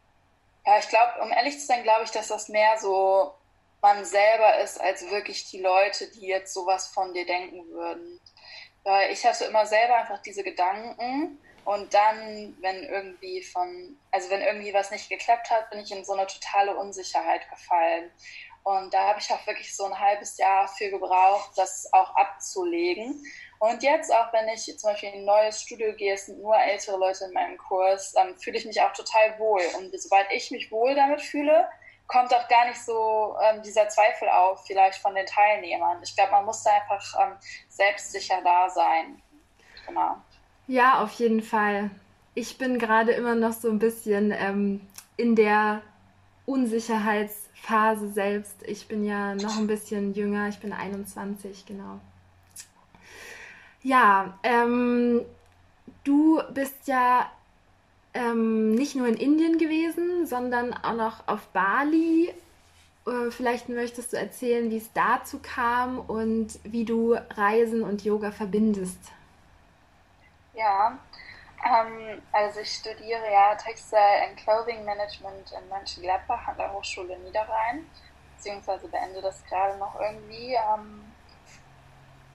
ja, 0.66 0.78
ich 0.78 0.88
glaube, 0.88 1.20
um 1.22 1.30
ehrlich 1.30 1.58
zu 1.58 1.66
sein, 1.66 1.84
glaube 1.84 2.04
ich, 2.04 2.10
dass 2.10 2.28
das 2.28 2.48
mehr 2.48 2.76
so 2.78 3.32
man 3.80 4.04
selber 4.04 4.58
ist, 4.58 4.80
als 4.80 5.08
wirklich 5.10 5.48
die 5.48 5.60
Leute, 5.60 6.10
die 6.10 6.26
jetzt 6.26 6.52
sowas 6.52 6.88
von 6.88 7.12
dir 7.14 7.24
denken 7.24 7.68
würden. 7.70 8.20
Weil 8.82 9.12
ich 9.12 9.24
hatte 9.24 9.44
immer 9.44 9.64
selber 9.64 9.96
einfach 9.96 10.20
diese 10.22 10.42
Gedanken 10.42 11.38
und 11.64 11.94
dann, 11.94 12.56
wenn 12.60 12.82
irgendwie 12.84 13.42
von, 13.42 13.98
also 14.10 14.30
wenn 14.30 14.40
irgendwie 14.40 14.74
was 14.74 14.90
nicht 14.90 15.08
geklappt 15.08 15.50
hat, 15.50 15.70
bin 15.70 15.80
ich 15.80 15.92
in 15.92 16.04
so 16.04 16.14
eine 16.14 16.26
totale 16.26 16.76
Unsicherheit 16.76 17.48
gefallen. 17.50 18.10
Und 18.62 18.92
da 18.92 19.08
habe 19.08 19.20
ich 19.20 19.30
auch 19.32 19.46
wirklich 19.46 19.76
so 19.76 19.84
ein 19.84 19.98
halbes 19.98 20.36
Jahr 20.38 20.66
für 20.66 20.90
gebraucht, 20.90 21.50
das 21.56 21.88
auch 21.92 22.14
abzulegen. 22.16 23.22
Und 23.58 23.82
jetzt, 23.82 24.12
auch 24.12 24.32
wenn 24.32 24.48
ich 24.48 24.64
zum 24.78 24.90
Beispiel 24.90 25.10
in 25.10 25.20
ein 25.20 25.24
neues 25.24 25.62
Studio 25.62 25.94
gehe, 25.94 26.14
es 26.14 26.26
sind 26.26 26.40
nur 26.40 26.56
ältere 26.56 26.98
Leute 26.98 27.24
in 27.24 27.32
meinem 27.32 27.56
Kurs, 27.56 28.12
dann 28.12 28.36
fühle 28.36 28.58
ich 28.58 28.66
mich 28.66 28.80
auch 28.80 28.92
total 28.92 29.38
wohl. 29.38 29.62
Und 29.78 29.98
sobald 30.00 30.30
ich 30.30 30.50
mich 30.50 30.70
wohl 30.70 30.94
damit 30.94 31.22
fühle, 31.22 31.66
kommt 32.06 32.32
auch 32.34 32.48
gar 32.48 32.68
nicht 32.68 32.80
so 32.84 33.36
ähm, 33.42 33.62
dieser 33.62 33.88
Zweifel 33.88 34.28
auf, 34.28 34.64
vielleicht 34.66 34.98
von 34.98 35.14
den 35.14 35.26
Teilnehmern. 35.26 35.98
Ich 36.02 36.14
glaube, 36.14 36.32
man 36.32 36.44
muss 36.44 36.62
da 36.62 36.70
einfach 36.70 37.14
ähm, 37.20 37.36
selbstsicher 37.68 38.40
da 38.44 38.68
sein. 38.68 39.22
Genau. 39.86 40.16
Ja, 40.66 41.02
auf 41.02 41.12
jeden 41.12 41.42
Fall. 41.42 41.90
Ich 42.34 42.58
bin 42.58 42.78
gerade 42.78 43.12
immer 43.12 43.34
noch 43.34 43.52
so 43.52 43.70
ein 43.70 43.78
bisschen 43.78 44.32
ähm, 44.32 44.86
in 45.16 45.34
der 45.34 45.82
Unsicherheitsphase 46.44 48.10
selbst. 48.10 48.62
Ich 48.66 48.86
bin 48.86 49.04
ja 49.04 49.34
noch 49.34 49.56
ein 49.58 49.66
bisschen 49.66 50.12
jünger, 50.14 50.48
ich 50.48 50.58
bin 50.58 50.72
21, 50.72 51.66
genau. 51.66 52.00
Ja, 53.82 54.38
ähm, 54.42 55.22
du 56.04 56.42
bist 56.52 56.88
ja 56.88 57.30
ähm, 58.14 58.74
nicht 58.74 58.96
nur 58.96 59.06
in 59.06 59.16
Indien 59.16 59.58
gewesen, 59.58 60.26
sondern 60.26 60.72
auch 60.74 60.94
noch 60.94 61.28
auf 61.28 61.46
Bali. 61.48 62.34
Äh, 63.06 63.30
vielleicht 63.30 63.68
möchtest 63.68 64.12
du 64.12 64.16
erzählen, 64.16 64.70
wie 64.70 64.78
es 64.78 64.92
dazu 64.92 65.38
kam 65.40 66.00
und 66.00 66.58
wie 66.64 66.84
du 66.84 67.14
Reisen 67.34 67.82
und 67.82 68.04
Yoga 68.04 68.32
verbindest. 68.32 68.98
Ja, 70.54 70.98
ähm, 71.64 72.22
also 72.32 72.60
ich 72.60 72.72
studiere 72.72 73.30
ja 73.30 73.54
Textile 73.54 74.26
and 74.26 74.36
Clothing 74.38 74.84
Management 74.84 75.52
in 75.52 75.68
Mönchengladbach 75.68 76.48
an 76.48 76.56
der 76.56 76.72
Hochschule 76.72 77.18
Niederrhein, 77.18 77.86
beziehungsweise 78.36 78.88
beende 78.88 79.20
das 79.20 79.44
gerade 79.44 79.78
noch 79.78 79.98
irgendwie. 80.00 80.54
Ähm, 80.54 81.05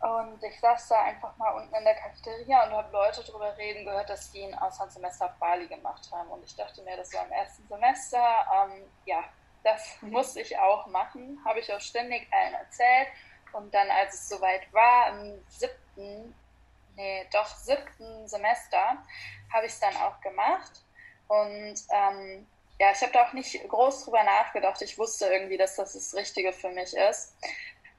und 0.02 0.44
ich 0.44 0.60
saß 0.60 0.88
da 0.88 1.04
einfach 1.04 1.38
mal 1.38 1.52
unten 1.52 1.76
in 1.76 1.84
der 1.84 1.94
Cafeteria 1.94 2.66
und 2.66 2.72
habe 2.72 2.92
Leute 2.92 3.24
darüber 3.24 3.56
reden 3.56 3.86
gehört, 3.86 4.10
dass 4.10 4.32
die 4.32 4.44
ein 4.44 4.58
Auslandssemester 4.58 5.26
auf 5.26 5.36
Bali 5.40 5.68
gemacht 5.68 6.10
haben. 6.12 6.30
Und 6.30 6.44
ich 6.44 6.56
dachte 6.56 6.82
mir, 6.82 6.98
das 6.98 7.14
war 7.14 7.26
im 7.26 7.32
ersten 7.32 7.68
Semester, 7.68 8.18
ähm, 8.52 8.84
ja, 9.06 9.24
das 9.64 9.98
muss 10.02 10.36
ich 10.36 10.58
auch 10.58 10.88
machen. 10.88 11.40
Habe 11.46 11.60
ich 11.60 11.72
auch 11.72 11.80
ständig 11.80 12.28
allen 12.34 12.56
erzählt. 12.56 13.10
Und 13.54 13.72
dann, 13.76 13.92
als 13.92 14.16
es 14.16 14.30
soweit 14.30 14.74
war, 14.74 15.10
im 15.10 15.44
siebten, 15.50 16.34
nee, 16.96 17.28
doch 17.32 17.56
siebten 17.58 18.28
Semester, 18.28 18.98
habe 19.54 19.68
ich 19.68 19.74
es 19.74 19.80
dann 19.80 19.96
auch 19.98 20.20
gemacht. 20.22 20.84
Und 21.28 21.76
ähm, 21.92 22.48
ja, 22.80 22.92
ich 22.92 23.02
habe 23.02 23.12
da 23.12 23.28
auch 23.28 23.34
nicht 23.34 23.68
groß 23.68 24.06
drüber 24.06 24.24
nachgedacht. 24.24 24.82
Ich 24.82 24.98
wusste 24.98 25.28
irgendwie, 25.28 25.58
dass 25.58 25.76
das 25.76 25.94
das 25.94 26.16
Richtige 26.16 26.54
für 26.54 26.70
mich 26.70 26.96
ist. 26.96 27.36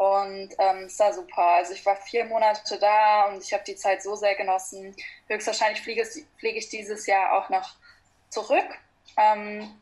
Und 0.03 0.49
ähm, 0.59 0.87
es 0.87 0.99
war 0.99 1.13
super. 1.13 1.45
Also 1.45 1.75
ich 1.75 1.87
war 1.87 1.95
vier 1.95 2.25
Monate 2.25 2.77
da 2.77 3.27
und 3.27 3.41
ich 3.41 3.53
habe 3.53 3.63
die 3.63 3.77
Zeit 3.77 4.03
so 4.03 4.17
sehr 4.17 4.35
genossen. 4.35 4.97
Höchstwahrscheinlich 5.29 5.81
fliege, 5.81 6.05
fliege 6.39 6.59
ich 6.59 6.69
dieses 6.69 7.07
Jahr 7.07 7.35
auch 7.35 7.49
noch 7.51 7.77
zurück. 8.29 8.67
Ähm, 9.17 9.81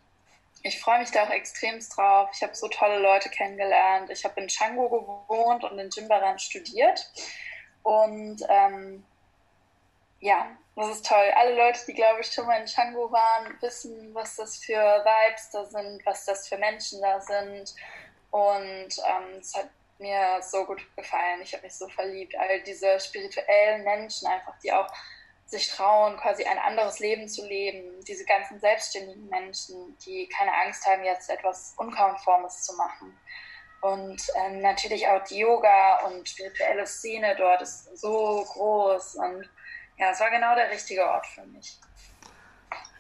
ich 0.63 0.79
freue 0.79 0.99
mich 0.99 1.11
da 1.11 1.25
auch 1.25 1.31
extremst 1.31 1.97
drauf. 1.97 2.29
Ich 2.35 2.43
habe 2.43 2.55
so 2.55 2.69
tolle 2.69 2.99
Leute 2.99 3.31
kennengelernt. 3.31 4.11
Ich 4.11 4.23
habe 4.27 4.39
in 4.43 4.49
Chango 4.49 4.91
gewohnt 4.91 5.65
und 5.65 5.79
in 5.79 5.89
Jimbaran 5.89 6.39
studiert. 6.39 7.11
Und 7.83 8.43
ähm, 8.47 9.03
ja, 10.21 10.49
das 10.77 10.97
ist 10.97 11.07
toll. 11.07 11.33
Alle 11.35 11.57
Leute, 11.57 11.81
die, 11.87 11.95
glaube 11.95 12.21
ich, 12.21 12.31
schon 12.31 12.45
mal 12.45 12.61
in 12.61 12.67
Chango 12.67 13.11
waren, 13.11 13.57
wissen, 13.63 14.15
was 14.15 14.37
das 14.37 14.59
für 14.59 15.03
Vibes 15.03 15.49
da 15.51 15.65
sind, 15.65 16.05
was 16.05 16.27
das 16.27 16.47
für 16.47 16.59
Menschen 16.59 17.01
da 17.01 17.19
sind. 17.23 17.75
Und 18.31 18.99
ähm, 18.99 19.39
es 19.41 19.55
hat 19.55 19.71
mir 20.01 20.41
so 20.43 20.65
gut 20.65 20.81
gefallen. 20.97 21.41
Ich 21.43 21.53
habe 21.53 21.65
mich 21.65 21.75
so 21.75 21.89
verliebt. 21.89 22.37
All 22.37 22.61
diese 22.63 22.99
spirituellen 23.01 23.85
Menschen 23.85 24.27
einfach, 24.27 24.59
die 24.61 24.73
auch 24.73 24.89
sich 25.47 25.69
trauen, 25.69 26.17
quasi 26.17 26.45
ein 26.45 26.59
anderes 26.59 27.01
Leben 27.01 27.29
zu 27.29 27.47
leben. 27.47 28.03
Diese 28.05 28.25
ganzen 28.25 28.61
selbstständigen 28.61 29.29
Menschen, 29.29 29.97
die 30.07 30.29
keine 30.29 30.53
Angst 30.55 30.87
haben, 30.87 31.05
jetzt 31.05 31.29
etwas 31.29 31.75
Unkonformes 31.77 32.63
zu 32.63 32.77
machen. 32.77 33.19
Und 33.81 34.23
ähm, 34.37 34.61
natürlich 34.61 35.09
auch 35.09 35.25
die 35.25 35.39
Yoga 35.39 36.05
und 36.07 36.29
spirituelle 36.29 36.87
Szene 36.87 37.35
dort 37.37 37.63
ist 37.63 37.97
so 37.99 38.45
groß. 38.53 39.17
Und 39.17 39.51
ja, 39.97 40.11
es 40.11 40.21
war 40.21 40.31
genau 40.31 40.55
der 40.55 40.71
richtige 40.71 41.07
Ort 41.07 41.27
für 41.27 41.47
mich. 41.47 41.79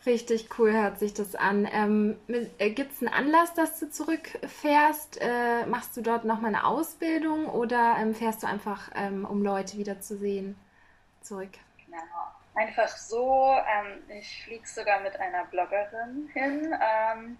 Richtig 0.06 0.48
cool 0.58 0.72
hört 0.72 0.98
sich 0.98 1.12
das 1.12 1.34
an. 1.34 1.68
Ähm, 1.70 2.18
äh, 2.58 2.70
Gibt 2.70 2.92
es 2.92 3.00
einen 3.02 3.12
Anlass, 3.12 3.52
dass 3.52 3.78
du 3.78 3.90
zurückfährst? 3.90 5.18
Äh, 5.20 5.66
machst 5.66 5.94
du 5.96 6.00
dort 6.00 6.24
nochmal 6.24 6.54
eine 6.54 6.64
Ausbildung 6.64 7.46
oder 7.46 7.96
ähm, 7.98 8.14
fährst 8.14 8.42
du 8.42 8.46
einfach, 8.46 8.90
ähm, 8.94 9.26
um 9.26 9.42
Leute 9.42 9.76
wieder 9.76 10.00
zu 10.00 10.16
sehen, 10.16 10.56
zurück? 11.20 11.50
Genau. 11.84 12.00
Einfach 12.54 12.88
so. 12.88 13.52
Ähm, 13.52 14.02
ich 14.18 14.44
fliege 14.44 14.66
sogar 14.66 15.00
mit 15.00 15.20
einer 15.20 15.44
Bloggerin 15.44 16.30
hin, 16.32 16.74
ähm, 16.80 17.38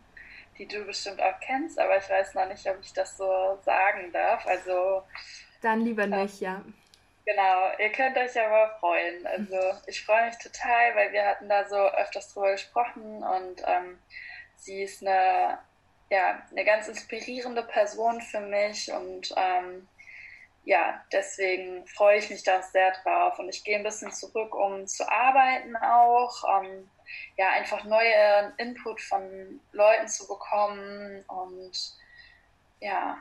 die 0.59 0.69
du 0.69 0.85
bestimmt 0.85 1.23
auch 1.23 1.41
kennst, 1.41 1.79
aber 1.79 1.97
ich 1.97 2.11
weiß 2.11 2.35
noch 2.35 2.47
nicht, 2.47 2.69
ob 2.69 2.79
ich 2.83 2.93
das 2.93 3.17
so 3.17 3.59
sagen 3.65 4.13
darf. 4.13 4.47
Also. 4.47 5.03
Dann 5.63 5.81
lieber 5.81 6.05
ähm, 6.05 6.11
nicht, 6.11 6.41
ja. 6.41 6.63
Genau, 7.31 7.71
ihr 7.79 7.93
könnt 7.93 8.17
euch 8.19 8.37
aber 8.41 8.77
freuen. 8.81 9.25
Also 9.25 9.57
ich 9.87 10.05
freue 10.05 10.27
mich 10.27 10.39
total, 10.39 10.97
weil 10.97 11.13
wir 11.13 11.25
hatten 11.25 11.49
da 11.49 11.69
so 11.69 11.77
öfters 11.77 12.33
drüber 12.33 12.51
gesprochen 12.53 13.23
und 13.23 13.63
ähm, 13.67 14.01
sie 14.57 14.83
ist 14.83 15.01
eine, 15.01 15.59
ja, 16.11 16.43
eine 16.51 16.65
ganz 16.65 16.89
inspirierende 16.89 17.63
Person 17.63 18.21
für 18.21 18.41
mich 18.41 18.91
und 18.93 19.33
ähm, 19.37 19.87
ja, 20.65 21.05
deswegen 21.13 21.87
freue 21.87 22.19
ich 22.19 22.31
mich 22.31 22.43
da 22.43 22.63
sehr 22.63 22.91
drauf 23.05 23.39
und 23.39 23.49
ich 23.49 23.63
gehe 23.63 23.77
ein 23.77 23.85
bisschen 23.85 24.11
zurück, 24.11 24.53
um 24.53 24.89
zu 24.89 25.09
arbeiten 25.09 25.77
auch, 25.77 26.43
um, 26.43 26.91
ja, 27.37 27.51
einfach 27.51 27.85
neue 27.85 28.53
Input 28.59 29.01
von 29.01 29.61
Leuten 29.71 30.09
zu 30.09 30.27
bekommen 30.27 31.25
und 31.29 31.95
ja, 32.81 33.19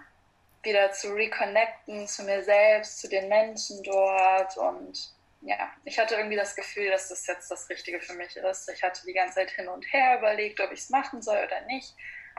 wieder 0.63 0.91
zu 0.91 1.13
reconnecten 1.13 2.07
zu 2.07 2.23
mir 2.23 2.43
selbst, 2.43 2.99
zu 2.99 3.07
den 3.07 3.29
Menschen 3.29 3.81
dort 3.83 4.57
und 4.57 5.13
ja, 5.41 5.71
ich 5.85 5.97
hatte 5.97 6.15
irgendwie 6.15 6.35
das 6.35 6.55
Gefühl, 6.55 6.89
dass 6.89 7.07
das 7.07 7.25
jetzt 7.25 7.49
das 7.49 7.69
Richtige 7.69 8.01
für 8.01 8.13
mich 8.13 8.35
ist. 8.35 8.69
Ich 8.69 8.83
hatte 8.83 9.05
die 9.05 9.13
ganze 9.13 9.35
Zeit 9.35 9.51
hin 9.51 9.69
und 9.69 9.85
her 9.93 10.17
überlegt, 10.17 10.59
ob 10.59 10.71
ich 10.71 10.79
es 10.79 10.89
machen 10.89 11.21
soll 11.21 11.37
oder 11.37 11.61
nicht, 11.67 11.95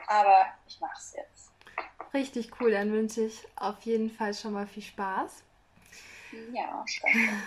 aber 0.07 0.47
ich 0.67 0.79
mache 0.81 0.99
es 0.99 1.15
jetzt. 1.17 1.51
Richtig 2.13 2.61
cool, 2.61 2.73
dann 2.73 2.93
wünsche 2.93 3.23
ich 3.23 3.47
auf 3.57 3.81
jeden 3.83 4.11
Fall 4.11 4.35
schon 4.35 4.53
mal 4.53 4.67
viel 4.67 4.83
Spaß. 4.83 5.43
Ja, 6.53 6.85
danke. 7.03 7.19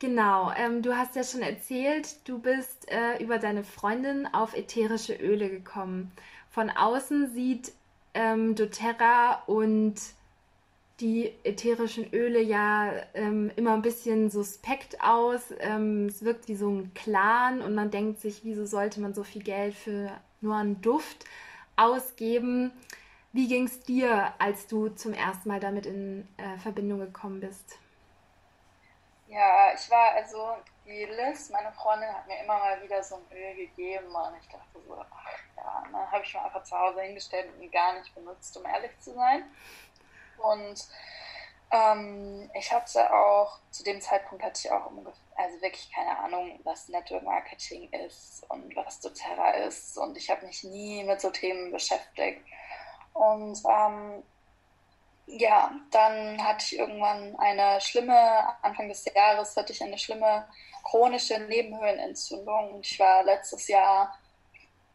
Genau, 0.00 0.52
ähm, 0.56 0.80
du 0.80 0.96
hast 0.96 1.16
ja 1.16 1.24
schon 1.24 1.42
erzählt, 1.42 2.28
du 2.28 2.38
bist 2.38 2.88
äh, 2.88 3.20
über 3.20 3.38
deine 3.38 3.64
Freundin 3.64 4.32
auf 4.32 4.54
ätherische 4.54 5.14
Öle 5.14 5.50
gekommen. 5.50 6.12
Von 6.50 6.70
außen 6.70 7.32
sieht 7.32 7.72
ähm, 8.14 8.54
doTERRA 8.54 9.42
und 9.46 9.94
die 11.00 11.32
ätherischen 11.44 12.12
Öle 12.12 12.42
ja 12.42 12.92
ähm, 13.14 13.50
immer 13.56 13.74
ein 13.74 13.82
bisschen 13.82 14.30
suspekt 14.30 15.00
aus. 15.00 15.54
Ähm, 15.60 16.06
es 16.06 16.24
wirkt 16.24 16.48
wie 16.48 16.56
so 16.56 16.68
ein 16.68 16.92
Clan 16.94 17.62
und 17.62 17.74
man 17.74 17.90
denkt 17.90 18.20
sich, 18.20 18.40
wieso 18.44 18.66
sollte 18.66 19.00
man 19.00 19.14
so 19.14 19.22
viel 19.22 19.42
Geld 19.42 19.74
für 19.74 20.10
nur 20.40 20.56
einen 20.56 20.80
Duft 20.80 21.24
ausgeben? 21.76 22.72
Wie 23.32 23.46
ging 23.46 23.66
es 23.66 23.80
dir, 23.80 24.32
als 24.38 24.66
du 24.66 24.88
zum 24.88 25.12
ersten 25.12 25.48
Mal 25.48 25.60
damit 25.60 25.86
in 25.86 26.26
äh, 26.36 26.58
Verbindung 26.58 26.98
gekommen 26.98 27.40
bist? 27.40 27.78
Ja, 29.28 29.74
ich 29.74 29.90
war 29.90 30.12
also, 30.12 30.56
die 30.86 31.04
Liz, 31.04 31.50
meine 31.50 31.70
Freundin, 31.72 32.08
hat 32.08 32.26
mir 32.26 32.42
immer 32.42 32.58
mal 32.58 32.82
wieder 32.82 33.02
so 33.02 33.16
ein 33.16 33.36
Öl 33.36 33.54
gegeben 33.56 34.06
und 34.06 34.36
ich 34.40 34.48
dachte 34.48 34.80
so, 34.86 34.96
ach 34.98 35.38
ja, 35.54 35.82
dann 35.92 36.10
habe 36.10 36.24
ich 36.24 36.32
mir 36.32 36.42
einfach 36.42 36.64
zu 36.64 36.78
Hause 36.78 37.02
hingestellt 37.02 37.52
und 37.52 37.62
ihn 37.62 37.70
gar 37.70 37.98
nicht 37.98 38.14
benutzt, 38.14 38.56
um 38.56 38.64
ehrlich 38.64 38.98
zu 39.00 39.12
sein. 39.12 39.44
Und 40.38 40.88
ähm, 41.70 42.50
ich 42.54 42.72
hatte 42.72 43.12
auch, 43.12 43.58
zu 43.70 43.84
dem 43.84 44.00
Zeitpunkt 44.00 44.42
hatte 44.42 44.60
ich 44.64 44.72
auch 44.72 44.90
also 45.36 45.60
wirklich 45.60 45.92
keine 45.92 46.18
Ahnung, 46.18 46.60
was 46.64 46.88
Network 46.88 47.22
Marketing 47.22 47.92
ist 47.92 48.46
und 48.48 48.74
was 48.74 49.00
doTERRA 49.00 49.50
ist. 49.66 49.98
Und 49.98 50.16
ich 50.16 50.30
habe 50.30 50.46
mich 50.46 50.64
nie 50.64 51.04
mit 51.04 51.20
so 51.20 51.28
Themen 51.28 51.70
beschäftigt. 51.70 52.40
Und 53.12 53.60
ähm, 53.68 54.22
ja, 55.28 55.70
dann 55.90 56.42
hatte 56.42 56.64
ich 56.64 56.78
irgendwann 56.78 57.36
eine 57.36 57.80
schlimme, 57.80 58.16
Anfang 58.62 58.88
des 58.88 59.04
Jahres 59.14 59.56
hatte 59.56 59.72
ich 59.72 59.82
eine 59.82 59.98
schlimme 59.98 60.48
chronische 60.84 61.38
Nebenhöhlenentzündung. 61.38 62.72
Und 62.74 62.86
ich 62.86 62.98
war 62.98 63.22
letztes 63.24 63.68
Jahr 63.68 64.18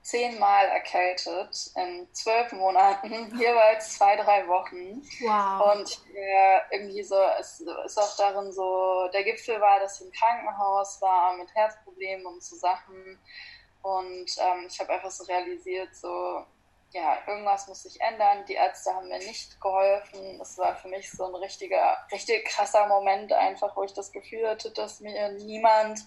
zehnmal 0.02 0.66
erkältet 0.66 1.72
in 1.76 2.08
zwölf 2.14 2.52
Monaten, 2.52 3.12
jeweils 3.40 3.94
zwei, 3.98 4.16
drei 4.16 4.48
Wochen. 4.48 5.02
Wow. 5.22 5.78
Und 5.78 6.02
äh, 6.16 6.76
irgendwie 6.76 7.04
so, 7.04 7.16
es 7.40 7.62
ist 7.86 7.98
auch 7.98 8.16
darin 8.18 8.52
so, 8.52 9.08
der 9.14 9.24
Gipfel 9.24 9.62
war, 9.62 9.80
dass 9.80 10.02
ich 10.02 10.08
im 10.08 10.12
Krankenhaus 10.12 11.02
war 11.02 11.38
mit 11.38 11.54
Herzproblemen 11.54 12.26
und 12.26 12.44
so 12.44 12.56
Sachen. 12.56 13.20
Und 13.84 14.36
ähm, 14.40 14.68
ich 14.68 14.80
habe 14.80 14.94
einfach 14.94 15.12
so 15.12 15.26
realisiert, 15.26 15.96
so, 15.96 16.46
ja, 16.94 17.18
irgendwas 17.28 17.68
muss 17.68 17.84
sich 17.84 18.00
ändern. 18.00 18.46
Die 18.46 18.54
Ärzte 18.54 18.94
haben 18.94 19.08
mir 19.08 19.18
nicht 19.18 19.60
geholfen. 19.60 20.40
Es 20.40 20.58
war 20.58 20.76
für 20.76 20.88
mich 20.88 21.12
so 21.12 21.26
ein 21.26 21.36
richtiger, 21.36 21.98
richtig 22.12 22.46
krasser 22.46 22.88
Moment 22.88 23.34
einfach, 23.34 23.76
wo 23.76 23.84
ich 23.84 23.94
das 23.94 24.12
Gefühl 24.12 24.48
hatte, 24.48 24.72
dass 24.72 25.00
mir 25.00 25.30
niemand 25.30 26.00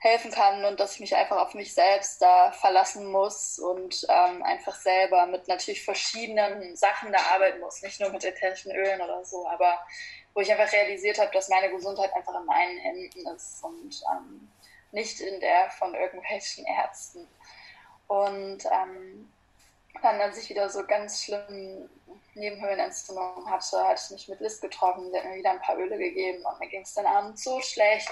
helfen 0.00 0.30
kann 0.30 0.64
und 0.64 0.80
dass 0.80 0.94
ich 0.94 1.00
mich 1.00 1.16
einfach 1.16 1.38
auf 1.38 1.54
mich 1.54 1.74
selbst 1.74 2.22
da 2.22 2.52
verlassen 2.52 3.10
muss 3.10 3.58
und 3.58 4.06
ähm, 4.08 4.42
einfach 4.44 4.74
selber 4.76 5.26
mit 5.26 5.48
natürlich 5.48 5.84
verschiedenen 5.84 6.76
Sachen 6.76 7.12
da 7.12 7.18
arbeiten 7.34 7.60
muss, 7.60 7.82
nicht 7.82 8.00
nur 8.00 8.10
mit 8.10 8.24
ätherischen 8.24 8.70
Ölen 8.70 9.00
oder 9.00 9.24
so, 9.24 9.46
aber 9.48 9.78
wo 10.34 10.40
ich 10.40 10.52
einfach 10.52 10.72
realisiert 10.72 11.18
habe, 11.18 11.32
dass 11.32 11.48
meine 11.48 11.70
Gesundheit 11.70 12.14
einfach 12.14 12.38
in 12.38 12.46
meinen 12.46 12.78
Händen 12.78 13.26
ist 13.34 13.62
und 13.64 14.00
ähm, 14.12 14.48
nicht 14.92 15.20
in 15.20 15.40
der 15.40 15.68
von 15.70 15.94
irgendwelchen 15.94 16.64
Ärzten. 16.64 17.26
Und 18.06 18.64
ähm, 18.66 19.28
dann, 20.02 20.20
als 20.20 20.38
ich 20.38 20.50
wieder 20.50 20.68
so 20.68 20.84
ganz 20.86 21.24
schlimm 21.24 21.88
Nebenhöhlenentzündung 22.34 23.50
hatte, 23.50 23.84
hatte 23.84 24.02
ich 24.04 24.10
mich 24.10 24.28
mit 24.28 24.40
Liz 24.40 24.60
getroffen. 24.60 25.10
Sie 25.10 25.18
hat 25.18 25.24
mir 25.24 25.36
wieder 25.36 25.50
ein 25.50 25.60
paar 25.60 25.76
Öle 25.76 25.98
gegeben 25.98 26.44
und 26.44 26.60
mir 26.60 26.68
ging 26.68 26.82
es 26.82 26.94
dann 26.94 27.06
abends 27.06 27.42
so 27.42 27.60
schlecht. 27.60 28.08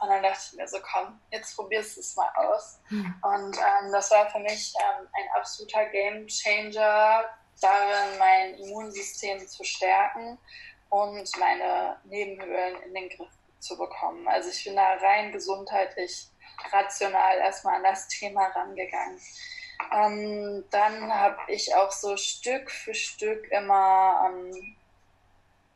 Und 0.00 0.08
dann 0.08 0.22
dachte 0.22 0.40
ich 0.50 0.58
mir 0.58 0.66
so, 0.66 0.78
komm, 0.82 1.20
jetzt 1.30 1.54
probierst 1.56 1.96
du 1.96 2.00
es 2.00 2.16
mal 2.16 2.30
aus. 2.34 2.80
Mhm. 2.90 3.14
Und 3.22 3.56
ähm, 3.56 3.92
das 3.92 4.10
war 4.10 4.28
für 4.30 4.40
mich 4.40 4.74
ähm, 4.76 5.08
ein 5.12 5.28
absoluter 5.36 5.86
Game 5.86 6.26
Changer, 6.26 7.24
darin 7.60 8.18
mein 8.18 8.54
Immunsystem 8.54 9.46
zu 9.46 9.64
stärken 9.64 10.38
und 10.90 11.30
meine 11.38 11.96
Nebenhöhlen 12.04 12.82
in 12.82 12.94
den 12.94 13.08
Griff 13.10 13.30
zu 13.58 13.76
bekommen. 13.76 14.26
Also 14.28 14.50
ich 14.50 14.64
bin 14.64 14.76
da 14.76 14.94
rein 14.94 15.32
gesundheitlich, 15.32 16.30
rational 16.72 17.38
erstmal 17.38 17.76
an 17.76 17.84
das 17.84 18.08
Thema 18.08 18.46
rangegangen. 18.46 19.20
Ähm, 19.92 20.64
dann 20.70 21.12
habe 21.12 21.38
ich 21.48 21.74
auch 21.74 21.90
so 21.90 22.16
Stück 22.16 22.70
für 22.70 22.94
Stück 22.94 23.50
immer, 23.50 24.28
ähm, 24.28 24.76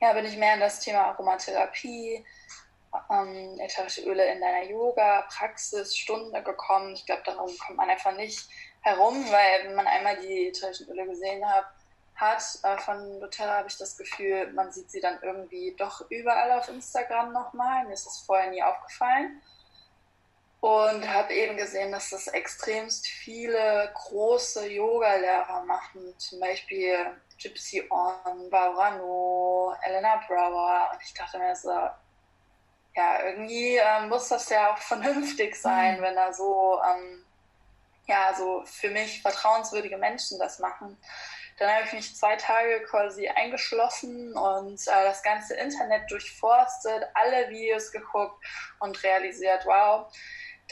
ja, 0.00 0.12
bin 0.12 0.25
ich 0.25 0.37
mehr 0.37 0.54
in 0.54 0.61
das 0.61 0.80
Thema 0.80 1.06
Aromatherapie, 1.06 2.25
ähm, 3.11 3.59
ätherische 3.61 4.02
Öle 4.02 4.26
in 4.32 4.40
deiner 4.40 4.68
Yoga-Praxis, 4.68 5.97
Stunde 5.97 6.42
gekommen. 6.42 6.94
Ich 6.94 7.06
glaube, 7.06 7.23
darum 7.25 7.50
kommt 7.59 7.78
man 7.78 7.88
einfach 7.88 8.14
nicht 8.14 8.49
herum, 8.82 9.25
weil 9.30 9.68
wenn 9.68 9.76
man 9.76 9.87
einmal 9.87 10.21
die 10.21 10.49
ätherischen 10.49 10.88
Öle 10.88 11.06
gesehen 11.06 11.49
hat, 11.49 11.66
hat 12.16 12.42
äh, 12.64 12.78
von 12.78 13.21
doTERRA, 13.21 13.59
habe 13.59 13.68
ich 13.68 13.78
das 13.78 13.97
Gefühl, 13.97 14.52
man 14.52 14.71
sieht 14.73 14.90
sie 14.90 15.00
dann 15.00 15.18
irgendwie 15.23 15.75
doch 15.78 16.04
überall 16.11 16.52
auf 16.52 16.68
Instagram 16.68 17.32
nochmal. 17.32 17.87
Mir 17.87 17.94
ist 17.94 18.06
das 18.06 18.21
vorher 18.26 18.50
nie 18.50 18.62
aufgefallen 18.62 19.40
und 20.62 21.12
habe 21.12 21.35
eben 21.35 21.57
gesehen, 21.57 21.90
dass 21.90 22.11
das 22.11 22.29
extremst 22.29 23.09
viele 23.09 23.90
große 23.94 24.68
Yoga-Lehrer 24.68 25.64
machen, 25.64 26.16
zum 26.18 26.38
Beispiel 26.38 27.16
Gypsy 27.37 27.85
On, 27.90 28.48
Barano, 28.48 29.75
Elena 29.83 30.22
Brower. 30.29 30.90
Und 30.92 31.03
ich 31.03 31.12
dachte 31.14 31.40
mir 31.40 31.57
so, 31.57 31.72
ja, 32.94 33.25
irgendwie 33.25 33.75
ähm, 33.75 34.09
muss 34.09 34.29
das 34.29 34.48
ja 34.51 34.72
auch 34.72 34.79
vernünftig 34.92 35.57
sein, 35.57 35.98
mhm. 35.98 36.03
wenn 36.03 36.14
da 36.14 36.33
so, 36.33 36.81
ähm, 36.94 37.25
ja, 38.07 38.33
so 38.33 38.62
für 38.64 38.90
mich 38.90 39.20
vertrauenswürdige 39.20 39.98
Menschen 39.98 40.38
das 40.38 40.61
machen. 40.61 40.96
Dann 41.59 41.75
habe 41.75 41.87
ich 41.87 41.92
mich 41.92 42.16
zwei 42.16 42.37
Tage 42.37 42.85
quasi 42.85 43.27
eingeschlossen 43.27 44.33
und 44.37 44.81
äh, 44.87 45.05
das 45.05 45.25
ganze 45.25 45.57
Internet 45.57 46.09
durchforstet, 46.09 47.05
alle 47.14 47.48
Videos 47.51 47.90
geguckt 47.90 48.40
und 48.79 49.03
realisiert, 49.03 49.66
wow, 49.66 50.07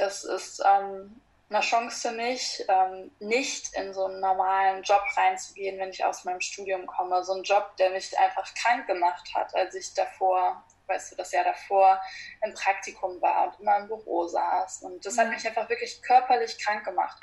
das 0.00 0.24
ist 0.24 0.62
ähm, 0.64 1.20
eine 1.50 1.60
Chance 1.60 2.08
für 2.08 2.14
mich, 2.14 2.64
ähm, 2.68 3.10
nicht 3.18 3.74
in 3.74 3.92
so 3.92 4.04
einen 4.04 4.20
normalen 4.20 4.82
Job 4.82 5.02
reinzugehen, 5.16 5.78
wenn 5.78 5.90
ich 5.90 6.04
aus 6.04 6.24
meinem 6.24 6.40
Studium 6.40 6.86
komme. 6.86 7.22
So 7.24 7.34
ein 7.34 7.42
Job, 7.42 7.76
der 7.76 7.90
mich 7.90 8.16
einfach 8.18 8.52
krank 8.54 8.86
gemacht 8.86 9.28
hat, 9.34 9.54
als 9.54 9.74
ich 9.74 9.92
davor, 9.94 10.64
weißt 10.86 11.12
du, 11.12 11.16
das 11.16 11.32
Jahr 11.32 11.44
davor 11.44 12.00
im 12.42 12.54
Praktikum 12.54 13.20
war 13.20 13.48
und 13.48 13.60
immer 13.60 13.78
im 13.78 13.88
Büro 13.88 14.26
saß. 14.26 14.82
Und 14.82 15.04
das 15.04 15.18
hat 15.18 15.28
mich 15.28 15.46
einfach 15.46 15.68
wirklich 15.68 16.00
körperlich 16.02 16.56
krank 16.64 16.84
gemacht. 16.84 17.20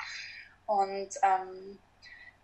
Und 0.66 1.08
ähm, 1.22 1.78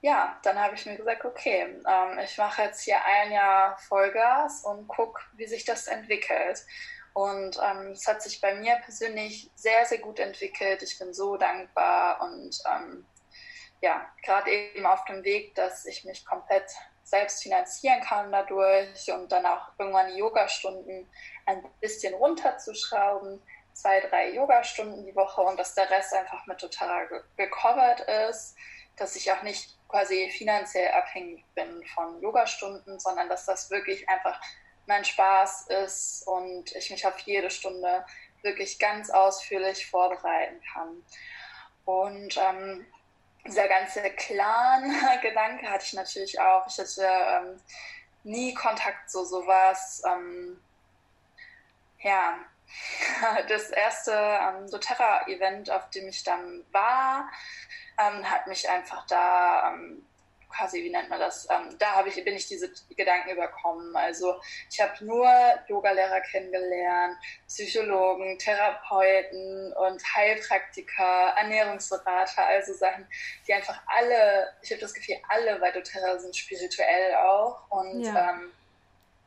ja, 0.01 0.39
dann 0.43 0.59
habe 0.59 0.75
ich 0.75 0.87
mir 0.87 0.97
gesagt, 0.97 1.25
okay, 1.25 1.81
ähm, 1.87 2.19
ich 2.19 2.37
mache 2.39 2.63
jetzt 2.63 2.83
hier 2.83 3.03
ein 3.05 3.33
Jahr 3.33 3.77
Vollgas 3.79 4.65
und 4.65 4.89
gucke, 4.89 5.21
wie 5.35 5.47
sich 5.47 5.65
das 5.65 5.87
entwickelt. 5.87 6.63
Und 7.15 7.61
ähm, 7.63 7.93
es 7.93 8.07
hat 8.09 8.23
sich 8.23 8.41
bei 8.41 8.55
mir 8.57 8.75
persönlich 8.77 9.49
sehr, 9.55 9.87
sehr 9.87 9.99
gut 9.99 10.19
entwickelt. 10.19 10.83
Ich 10.83 10.99
bin 10.99 11.15
so 11.15 11.37
dankbar 11.37 12.21
und 12.23 12.61
ähm, 12.75 13.07
ja, 13.81 14.05
gerade 14.23 14.51
eben 14.51 14.85
auf 14.85 15.05
dem 15.05 15.23
Weg, 15.23 15.55
dass 15.55 15.87
ich 15.87 16.05
mich 16.05 16.27
komplett 16.27 16.69
selbst 17.05 17.43
finanzieren 17.43 18.01
kann 18.01 18.33
dadurch 18.33 19.13
und 19.13 19.31
dann 19.31 19.47
auch 19.47 19.69
irgendwann 19.79 20.11
die 20.11 20.19
Yogastunden 20.19 21.09
ein 21.47 21.65
bisschen 21.81 22.15
runterzuschrauben. 22.15 23.41
Zwei, 23.75 24.01
drei 24.01 24.31
Yogastunden 24.31 25.05
die 25.05 25.15
Woche 25.15 25.43
und 25.43 25.59
dass 25.59 25.75
der 25.75 25.91
Rest 25.91 26.15
einfach 26.15 26.47
mit 26.47 26.59
total 26.59 27.09
gecovert 27.37 28.01
ist, 28.31 28.57
dass 28.97 29.17
ich 29.17 29.31
auch 29.31 29.43
nicht 29.43 29.77
quasi 29.89 30.31
finanziell 30.31 30.91
abhängig 30.93 31.45
bin 31.55 31.85
von 31.95 32.21
Yogastunden, 32.21 32.99
sondern 32.99 33.29
dass 33.29 33.47
das 33.47 33.71
wirklich 33.71 34.09
einfach 34.09 34.41
mein 34.87 35.05
Spaß 35.05 35.69
ist 35.85 36.27
und 36.27 36.75
ich 36.75 36.91
mich 36.91 37.07
auf 37.07 37.19
jede 37.21 37.51
Stunde 37.51 38.05
wirklich 38.43 38.79
ganz 38.79 39.11
ausführlich 39.11 39.87
vorbereiten 39.87 40.61
kann. 40.73 41.03
Und 41.85 42.37
ähm, 42.37 42.87
dieser 43.47 43.69
ganze 43.69 44.03
Clan-Gedanke 44.03 45.69
hatte 45.69 45.85
ich 45.85 45.93
natürlich 45.93 46.41
auch. 46.41 46.67
Ich 46.67 46.79
hatte 46.79 47.07
ähm, 47.07 47.61
nie 48.23 48.55
Kontakt 48.55 49.11
zu 49.11 49.25
sowas. 49.25 50.03
Ähm, 50.07 50.61
ja, 52.01 52.39
das 53.49 53.71
erste 53.71 54.13
ähm, 54.13 54.71
doTERRA-Event, 54.71 55.71
auf 55.71 55.91
dem 55.91 56.09
ich 56.09 56.25
dann 56.25 56.65
war, 56.73 57.31
ähm, 57.99 58.29
hat 58.29 58.47
mich 58.47 58.69
einfach 58.69 59.07
da 59.07 59.73
ähm, 59.73 60.07
quasi, 60.57 60.83
wie 60.83 60.91
nennt 60.91 61.09
man 61.09 61.21
das, 61.21 61.49
ähm, 61.51 61.77
da 61.79 61.93
habe 61.97 62.09
ich, 62.09 62.23
bin 62.25 62.35
ich 62.35 62.47
diese 62.47 62.71
Gedanken 62.97 63.31
überkommen. 63.31 63.95
Also 63.97 64.41
ich 64.71 64.81
habe 64.81 65.05
nur 65.05 65.29
Yogalehrer 65.69 66.21
kennengelernt, 66.21 67.17
Psychologen, 67.47 68.39
Therapeuten 68.39 69.73
und 69.73 70.03
Heilpraktiker, 70.15 71.35
Ernährungsberater, 71.37 72.47
also 72.47 72.75
Sachen, 72.75 73.07
die 73.47 73.55
einfach 73.55 73.81
alle, 73.87 74.53
ich 74.63 74.71
habe 74.71 74.81
das 74.81 74.95
Gefühl, 74.95 75.17
alle 75.29 75.59
bei 75.59 75.71
doTERRA 75.71 76.19
sind 76.19 76.37
spirituell 76.37 77.15
auch 77.17 77.71
und 77.71 78.03
ja. 78.03 78.31
ähm, 78.31 78.53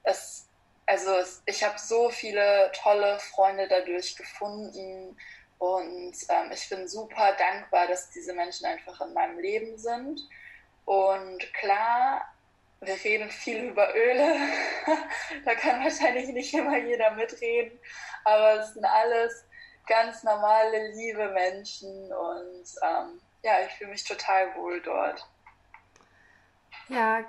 es 0.04 0.44
also 0.90 1.12
ich 1.46 1.64
habe 1.66 1.78
so 1.78 2.10
viele 2.10 2.72
tolle 2.82 3.20
Freunde 3.20 3.68
dadurch 3.68 4.16
gefunden 4.16 5.18
und 5.60 6.14
ähm, 6.30 6.52
ich 6.54 6.70
bin 6.70 6.88
super 6.88 7.36
dankbar, 7.38 7.88
dass 7.88 8.10
diese 8.12 8.34
Menschen 8.34 8.66
einfach 8.66 9.02
in 9.02 9.14
meinem 9.14 9.40
Leben 9.40 9.78
sind. 9.78 10.22
Und 10.88 11.54
klar, 11.54 12.22
wir 12.80 12.94
reden 13.04 13.30
viel 13.30 13.66
über 13.66 13.94
Öle. 13.94 14.38
da 15.46 15.54
kann 15.54 15.84
wahrscheinlich 15.84 16.30
nicht 16.30 16.54
immer 16.54 16.78
jeder 16.78 17.12
mitreden. 17.12 17.78
Aber 18.24 18.62
es 18.62 18.74
sind 18.74 18.86
alles 18.86 19.44
ganz 19.86 20.24
normale, 20.24 20.94
liebe 20.94 21.28
Menschen. 21.32 21.90
Und 21.90 22.64
ähm, 22.84 23.20
ja, 23.44 23.56
ich 23.68 23.74
fühle 23.74 23.90
mich 23.90 24.06
total 24.06 24.56
wohl 24.56 24.82
dort. 24.82 25.28
Ja, 26.88 27.26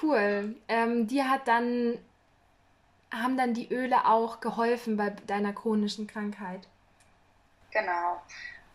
cool. 0.00 0.54
Ähm, 0.68 1.08
dir 1.08 1.28
hat 1.28 1.48
dann, 1.48 1.98
haben 3.12 3.36
dann 3.36 3.52
die 3.52 3.68
Öle 3.74 4.06
auch 4.06 4.38
geholfen 4.38 4.96
bei 4.96 5.10
deiner 5.10 5.52
chronischen 5.52 6.06
Krankheit? 6.06 6.68
Genau. 7.72 8.22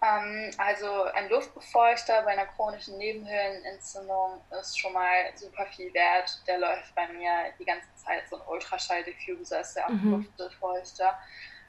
Ähm, 0.01 0.51
also 0.57 1.03
ein 1.13 1.29
Luftbefeuchter 1.29 2.21
bei 2.21 2.31
einer 2.31 2.45
chronischen 2.45 2.97
Nebenhöhlenentzündung 2.97 4.41
ist 4.59 4.79
schon 4.79 4.93
mal 4.93 5.31
super 5.35 5.65
viel 5.67 5.93
wert. 5.93 6.39
Der 6.47 6.59
läuft 6.59 6.93
bei 6.93 7.07
mir 7.07 7.29
die 7.57 7.65
ganze 7.65 7.87
Zeit, 7.95 8.23
so 8.29 8.35
ein 8.35 8.47
Ultraschall-Diffuser 8.47 9.61
ist 9.61 9.75
ja 9.75 9.85
auch 9.85 9.89
mhm. 9.89 10.11
Luftbefeuchter. 10.11 11.17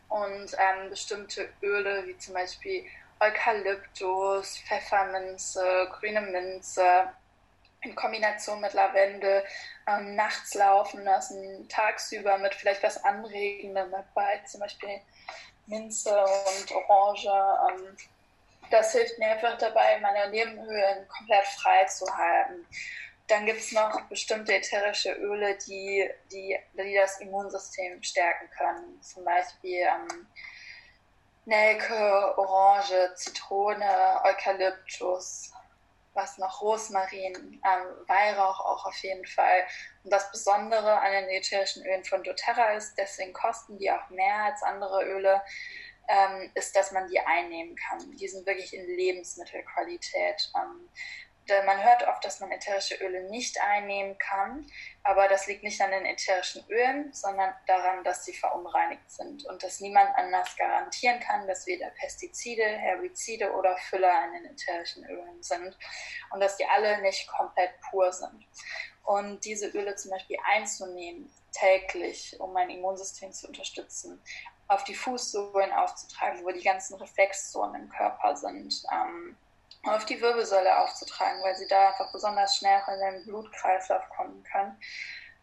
Und 0.09 0.53
ähm, 0.53 0.91
bestimmte 0.91 1.49
Öle, 1.63 2.07
wie 2.07 2.17
zum 2.19 2.35
Beispiel 2.35 2.85
Eukalyptus, 3.21 4.59
Pfefferminze, 4.59 5.89
grüne 5.93 6.21
Minze, 6.21 7.09
in 7.83 7.95
Kombination 7.95 8.61
mit 8.61 8.73
Lavendel 8.73 9.45
ähm, 9.87 10.17
nachts 10.17 10.55
laufen 10.55 11.05
lassen, 11.05 11.69
tagsüber 11.69 12.39
mit 12.39 12.55
vielleicht 12.55 12.83
was 12.83 13.03
Anregendem 13.05 13.91
dabei, 13.91 14.41
zum 14.45 14.61
Beispiel 14.61 15.01
Minze 15.67 16.11
und 16.21 16.73
Orange. 16.73 17.29
Ähm, 17.71 17.97
das 18.71 18.93
hilft 18.93 19.19
mir 19.19 19.29
einfach 19.29 19.59
dabei, 19.59 19.99
meine 20.01 20.31
Nebenhöhlen 20.31 21.09
komplett 21.09 21.47
frei 21.47 21.85
zu 21.85 22.07
halten. 22.17 22.67
Dann 23.27 23.45
gibt 23.45 23.61
es 23.61 23.73
noch 23.73 24.01
bestimmte 24.09 24.55
ätherische 24.55 25.13
Öle, 25.13 25.57
die, 25.67 26.09
die, 26.33 26.59
die 26.73 26.95
das 26.95 27.21
Immunsystem 27.21 28.03
stärken 28.03 28.49
können. 28.57 29.03
Zum 29.03 29.25
Beispiel 29.25 29.81
ähm, 29.81 30.27
Nelke, 31.45 32.39
Orange, 32.39 33.15
Zitrone, 33.17 34.21
Eukalyptus, 34.25 35.53
was 36.15 36.37
noch, 36.39 36.61
Rosmarin, 36.61 37.35
ähm, 37.65 38.07
Weihrauch 38.07 38.61
auch 38.61 38.87
auf 38.87 38.97
jeden 38.99 39.27
Fall. 39.27 39.65
Und 40.05 40.13
das 40.13 40.31
Besondere 40.31 40.99
an 40.99 41.13
den 41.13 41.29
ätherischen 41.29 41.87
Ölen 41.87 42.05
von 42.05 42.23
doTERRA 42.23 42.73
ist, 42.73 42.97
deswegen 42.99 43.33
kosten 43.33 43.79
die 43.79 43.91
auch 43.91 44.11
mehr 44.11 44.45
als 44.45 44.63
andere 44.63 45.05
Öle, 45.05 45.41
ähm, 46.09 46.51
ist, 46.55 46.75
dass 46.75 46.93
man 46.93 47.07
die 47.09 47.21
einnehmen 47.21 47.77
kann. 47.77 48.17
Die 48.17 48.29
sind 48.29 48.47
wirklich 48.47 48.75
in 48.75 48.87
Lebensmittelqualität. 48.87 50.51
Ähm, 50.57 50.89
man 51.65 51.83
hört 51.83 52.07
oft, 52.07 52.25
dass 52.25 52.41
man 52.41 52.53
ätherische 52.53 52.97
Öle 52.97 53.23
nicht 53.31 53.61
einnehmen 53.61 54.19
kann, 54.19 54.67
aber 55.03 55.29
das 55.29 55.47
liegt 55.47 55.63
nicht 55.63 55.81
an 55.81 55.91
den 55.91 56.05
ätherischen 56.05 56.65
Ölen, 56.69 57.13
sondern 57.13 57.55
daran, 57.67 58.05
dass 58.05 58.25
sie 58.25 58.35
verunreinigt 58.35 59.11
sind 59.11 59.47
und 59.47 59.63
dass 59.63 59.81
niemand 59.81 60.15
anders 60.17 60.55
garantieren 60.57 61.21
kann, 61.21 61.47
dass 61.47 61.67
weder 61.67 61.91
Pestizide, 61.91 62.65
Herbizide 62.65 63.53
oder 63.53 63.77
Füller 63.79 64.27
in 64.27 64.43
den 64.43 64.53
ätherischen 64.53 65.05
Ölen 65.07 65.43
sind 65.43 65.77
und 66.33 66.41
dass 66.41 66.57
die 66.57 66.67
alle 66.67 67.01
nicht 67.01 67.27
komplett 67.29 67.71
pur 67.91 68.13
sind. 68.13 68.47
Und 69.05 69.43
diese 69.47 69.69
Öle 69.69 69.97
zum 69.97 70.11
Beispiel 70.11 70.37
einzunehmen, 70.45 71.33
täglich, 71.53 72.39
um 72.39 72.53
mein 72.53 72.69
Immunsystem 72.69 73.33
zu 73.33 73.49
unterstützen, 73.49 74.23
auf 74.69 74.85
die 74.85 74.95
Fußsohlen 74.95 75.73
aufzutragen, 75.73 76.45
wo 76.45 76.51
die 76.51 76.63
ganzen 76.63 76.95
Reflexzonen 76.95 77.83
im 77.83 77.89
Körper 77.89 78.37
sind, 78.37 78.83
ähm, 78.93 79.37
auf 79.85 80.05
die 80.05 80.21
Wirbelsäule 80.21 80.79
aufzutragen, 80.79 81.43
weil 81.43 81.57
sie 81.57 81.67
da 81.69 81.89
einfach 81.89 82.13
besonders 82.13 82.57
schnell 82.57 82.81
in 82.89 83.01
den 83.01 83.25
Blutkreislauf 83.25 84.09
kommen 84.11 84.43
können. 84.45 84.79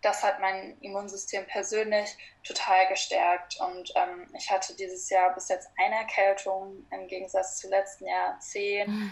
Das 0.01 0.21
hat 0.21 0.39
mein 0.39 0.77
Immunsystem 0.81 1.47
persönlich 1.47 2.15
total 2.43 2.87
gestärkt. 2.87 3.57
Und 3.59 3.91
ähm, 3.95 4.27
ich 4.37 4.51
hatte 4.51 4.75
dieses 4.75 5.09
Jahr 5.09 5.33
bis 5.33 5.49
jetzt 5.49 5.69
eine 5.83 5.95
Erkältung 5.95 6.85
im 6.91 7.07
Gegensatz 7.07 7.57
zu 7.57 7.69
letzten 7.69 8.05
Jahr 8.05 8.39
zehn. 8.39 8.87
Mhm. 8.91 9.11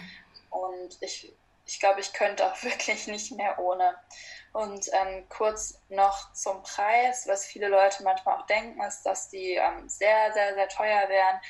Und 0.50 0.98
ich, 1.00 1.34
ich 1.66 1.80
glaube, 1.80 2.00
ich 2.00 2.12
könnte 2.12 2.46
auch 2.46 2.62
wirklich 2.62 3.06
nicht 3.06 3.32
mehr 3.32 3.58
ohne. 3.58 3.96
Und 4.52 4.88
ähm, 4.92 5.28
kurz 5.28 5.80
noch 5.88 6.32
zum 6.32 6.62
Preis, 6.62 7.26
was 7.26 7.44
viele 7.44 7.68
Leute 7.68 8.02
manchmal 8.02 8.38
auch 8.38 8.46
denken, 8.46 8.80
ist, 8.82 9.02
dass 9.02 9.28
die 9.28 9.54
ähm, 9.54 9.88
sehr, 9.88 10.32
sehr, 10.32 10.54
sehr 10.54 10.68
teuer 10.68 11.08
wären. 11.08 11.40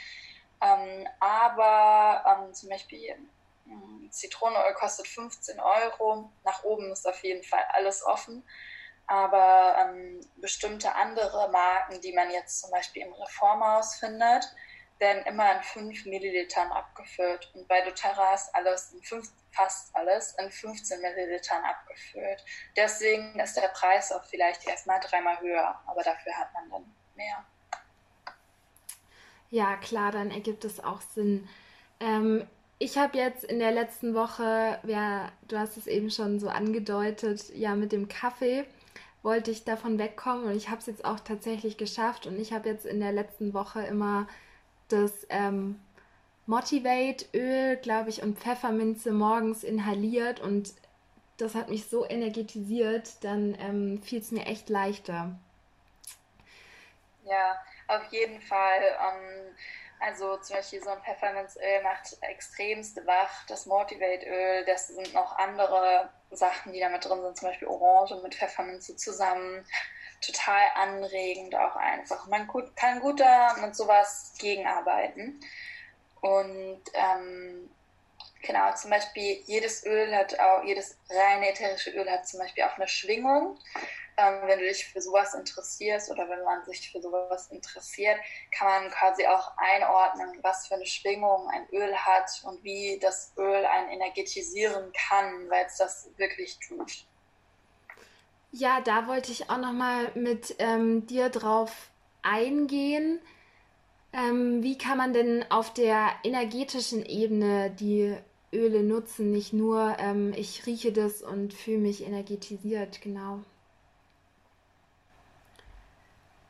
Ähm, 0.62 1.09
aber 1.20 2.24
ähm, 2.27 2.55
zum 2.55 2.70
Beispiel 2.70 3.14
Zitronenöl 4.11 4.74
kostet 4.74 5.09
15 5.09 5.61
Euro. 5.61 6.31
Nach 6.44 6.64
oben 6.64 6.92
ist 6.92 7.07
auf 7.07 7.22
jeden 7.22 7.42
Fall 7.42 7.64
alles 7.72 8.05
offen. 8.05 8.46
Aber 9.07 9.77
ähm, 9.79 10.20
bestimmte 10.37 10.94
andere 10.94 11.50
Marken, 11.50 12.00
die 12.00 12.12
man 12.12 12.31
jetzt 12.31 12.61
zum 12.61 12.70
Beispiel 12.70 13.03
im 13.03 13.12
Reformhaus 13.12 13.96
findet, 13.96 14.44
werden 14.98 15.24
immer 15.24 15.57
in 15.57 15.62
5 15.62 16.07
Millilitern 16.07 16.70
abgefüllt. 16.70 17.50
Und 17.54 17.66
bei 17.68 17.80
doTERRA 17.83 18.35
ist 18.35 18.54
alles 18.54 18.92
in 18.92 19.02
5, 19.02 19.28
fast 19.50 19.94
alles 19.94 20.35
in 20.38 20.50
15 20.50 21.00
Millilitern 21.00 21.62
abgefüllt. 21.64 22.44
Deswegen 22.76 23.38
ist 23.40 23.57
der 23.57 23.68
Preis 23.68 24.12
auch 24.12 24.24
vielleicht 24.24 24.66
erstmal 24.66 25.00
dreimal 25.00 25.40
höher, 25.40 25.80
aber 25.87 26.02
dafür 26.02 26.37
hat 26.37 26.52
man 26.54 26.70
dann 26.70 26.94
mehr. 27.16 27.44
Ja, 29.50 29.76
klar, 29.76 30.12
dann 30.12 30.30
ergibt 30.30 30.64
es 30.64 30.83
auch 30.83 31.00
Sinn. 31.00 31.48
Ähm, 32.00 32.46
ich 32.78 32.98
habe 32.98 33.16
jetzt 33.18 33.44
in 33.44 33.59
der 33.59 33.72
letzten 33.72 34.14
Woche, 34.14 34.80
ja, 34.85 35.30
du 35.48 35.59
hast 35.59 35.76
es 35.76 35.87
eben 35.87 36.11
schon 36.11 36.40
so 36.40 36.48
angedeutet, 36.48 37.50
ja, 37.54 37.74
mit 37.76 37.92
dem 37.92 38.09
Kaffee 38.09 38.66
wollte 39.22 39.50
ich 39.50 39.64
davon 39.64 39.98
wegkommen 39.98 40.44
und 40.44 40.57
ich 40.57 40.68
habe 40.68 40.80
es 40.80 40.87
jetzt 40.87 41.04
auch 41.04 41.18
tatsächlich 41.18 41.78
geschafft 41.78 42.26
und 42.26 42.38
ich 42.38 42.52
habe 42.52 42.68
jetzt 42.68 42.85
in 42.85 43.00
der 43.00 43.12
letzten 43.12 43.54
Woche 43.54 43.80
immer 43.83 44.26
das 44.88 45.27
ähm, 45.29 45.81
Motivate-Öl, 46.47 47.77
glaube 47.77 48.11
ich, 48.11 48.23
und 48.23 48.38
Pfefferminze 48.38 49.12
morgens 49.12 49.64
inhaliert 49.64 50.40
und 50.40 50.75
das 51.37 51.55
hat 51.55 51.68
mich 51.68 51.87
so 51.87 52.07
energetisiert, 52.09 53.25
dann 53.25 53.57
ähm, 53.59 54.03
fiel 54.03 54.20
es 54.20 54.31
mir 54.31 54.47
echt 54.47 54.68
leichter. 54.68 55.37
Ja, 57.25 57.59
auf 57.88 58.12
jeden 58.12 58.40
Fall. 58.40 58.81
Ähm 58.81 59.55
also 60.01 60.37
zum 60.37 60.57
Beispiel 60.57 60.83
so 60.83 60.90
ein 60.90 61.03
Pfefferminzöl 61.03 61.83
macht 61.83 62.18
extremst 62.20 63.07
wach. 63.07 63.47
Das 63.47 63.64
Motivate-Öl, 63.64 64.64
das 64.66 64.88
sind 64.88 65.14
noch 65.14 65.38
andere 65.38 66.11
Sachen, 66.31 66.73
die 66.73 66.81
da 66.81 66.90
mit 66.90 67.05
drin 67.05 67.23
sind, 67.23 67.38
zum 67.38 67.49
Beispiel 67.49 67.68
Orange 67.68 68.20
mit 68.23 68.35
Pfefferminze 68.35 68.97
zusammen. 68.97 69.66
Total 70.20 70.62
anregend 70.74 71.55
auch 71.55 71.77
einfach. 71.77 72.27
Man 72.29 72.48
kann 72.77 73.00
gut 73.00 73.20
da 73.20 73.57
mit 73.61 73.77
sowas 73.77 74.35
gegenarbeiten. 74.38 75.40
Und 76.20 76.83
ähm, 76.94 77.70
genau, 78.42 78.74
zum 78.74 78.90
Beispiel 78.90 79.42
jedes 79.44 79.85
Öl 79.85 80.14
hat 80.16 80.38
auch, 80.40 80.64
jedes 80.64 80.98
reine 81.11 81.50
ätherische 81.50 81.90
Öl 81.90 82.11
hat 82.11 82.27
zum 82.27 82.40
Beispiel 82.40 82.64
auch 82.64 82.77
eine 82.77 82.88
Schwingung. 82.88 83.59
Ähm, 84.16 84.42
wenn 84.44 84.61
du 84.61 84.64
dich 84.64 84.87
für 84.87 85.00
sowas 85.00 85.35
interessierst 85.35 86.11
oder 86.11 86.29
wenn 86.29 86.42
man 86.44 86.64
sich 86.64 86.92
für 86.92 87.03
sowas 87.03 87.48
interessiert, 87.50 88.16
kann 88.53 88.68
man 88.68 88.90
quasi 88.90 89.27
auch 89.27 89.53
einordnen, 89.57 90.38
was 90.42 90.68
für 90.68 90.74
eine 90.74 90.87
Schwingung 90.87 91.48
ein 91.53 91.68
Öl 91.72 91.96
hat 91.96 92.31
und 92.44 92.62
wie 92.62 92.98
das 93.00 93.33
Öl 93.37 93.66
einen 93.66 93.90
energetisieren 93.90 94.92
kann, 94.92 95.50
weil 95.50 95.66
es 95.66 95.79
das 95.79 96.09
wirklich 96.16 96.59
tut. 96.61 97.07
Ja, 98.56 98.80
da 98.80 99.08
wollte 99.08 99.32
ich 99.32 99.50
auch 99.50 99.56
noch 99.58 99.72
mal 99.72 100.12
mit 100.14 100.54
ähm, 100.60 101.06
dir 101.08 101.28
drauf 101.28 101.90
eingehen. 102.22 103.20
Ähm, 104.12 104.62
wie 104.62 104.78
kann 104.78 104.96
man 104.96 105.12
denn 105.12 105.44
auf 105.50 105.74
der 105.74 106.12
energetischen 106.22 107.04
Ebene 107.04 107.72
die 107.72 108.16
Öle 108.52 108.84
nutzen? 108.84 109.32
Nicht 109.32 109.52
nur, 109.54 109.96
ähm, 109.98 110.32
ich 110.36 110.66
rieche 110.66 110.92
das 110.92 111.20
und 111.20 111.52
fühle 111.52 111.78
mich 111.78 112.04
energetisiert, 112.06 113.00
genau. 113.02 113.40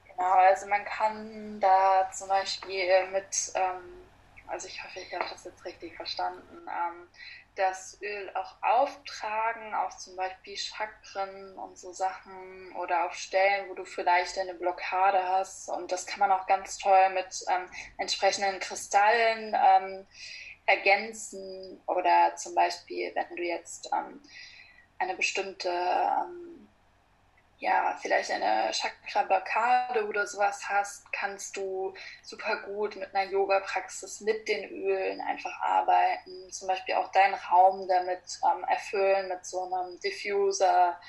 Genau, 0.06 0.32
also 0.32 0.66
man 0.66 0.84
kann 0.84 1.58
da 1.60 2.10
zum 2.12 2.28
Beispiel 2.28 2.86
mit, 3.12 3.50
ähm, 3.54 4.04
also 4.46 4.68
ich 4.68 4.84
hoffe, 4.84 5.00
ich 5.00 5.14
habe 5.14 5.24
das 5.30 5.44
jetzt 5.44 5.64
richtig 5.64 5.96
verstanden, 5.96 6.68
ähm, 6.68 7.08
das 7.54 7.98
Öl 8.02 8.30
auch 8.34 8.56
auftragen 8.62 9.74
auf 9.74 9.96
zum 9.96 10.16
Beispiel 10.16 10.56
Chakren 10.56 11.56
und 11.58 11.78
so 11.78 11.92
Sachen 11.92 12.74
oder 12.76 13.06
auf 13.06 13.14
Stellen, 13.14 13.68
wo 13.68 13.74
du 13.74 13.84
vielleicht 13.84 14.38
eine 14.38 14.54
Blockade 14.54 15.22
hast. 15.22 15.68
Und 15.68 15.92
das 15.92 16.06
kann 16.06 16.20
man 16.20 16.32
auch 16.32 16.46
ganz 16.46 16.78
toll 16.78 17.10
mit 17.10 17.44
ähm, 17.48 17.68
entsprechenden 17.98 18.58
Kristallen 18.58 19.54
ähm, 19.54 20.06
ergänzen 20.66 21.80
oder 21.86 22.34
zum 22.36 22.54
Beispiel, 22.54 23.12
wenn 23.14 23.36
du 23.36 23.42
jetzt 23.42 23.90
ähm, 23.92 24.20
eine 24.98 25.14
bestimmte 25.14 25.68
ähm, 25.68 26.53
ja, 27.58 27.96
vielleicht 28.00 28.30
eine 28.30 28.70
Chakra-Blockade 28.72 30.06
oder 30.06 30.26
sowas 30.26 30.68
hast, 30.68 31.10
kannst 31.12 31.56
du 31.56 31.94
super 32.22 32.62
gut 32.62 32.96
mit 32.96 33.14
einer 33.14 33.30
Yoga-Praxis 33.30 34.20
mit 34.20 34.46
den 34.48 34.68
Ölen 34.70 35.20
einfach 35.20 35.60
arbeiten. 35.62 36.50
Zum 36.50 36.68
Beispiel 36.68 36.94
auch 36.94 37.10
deinen 37.12 37.34
Raum 37.34 37.86
damit 37.88 38.22
ähm, 38.44 38.64
erfüllen 38.64 39.28
mit 39.28 39.46
so 39.46 39.62
einem 39.62 39.98
Diffuser 40.00 41.00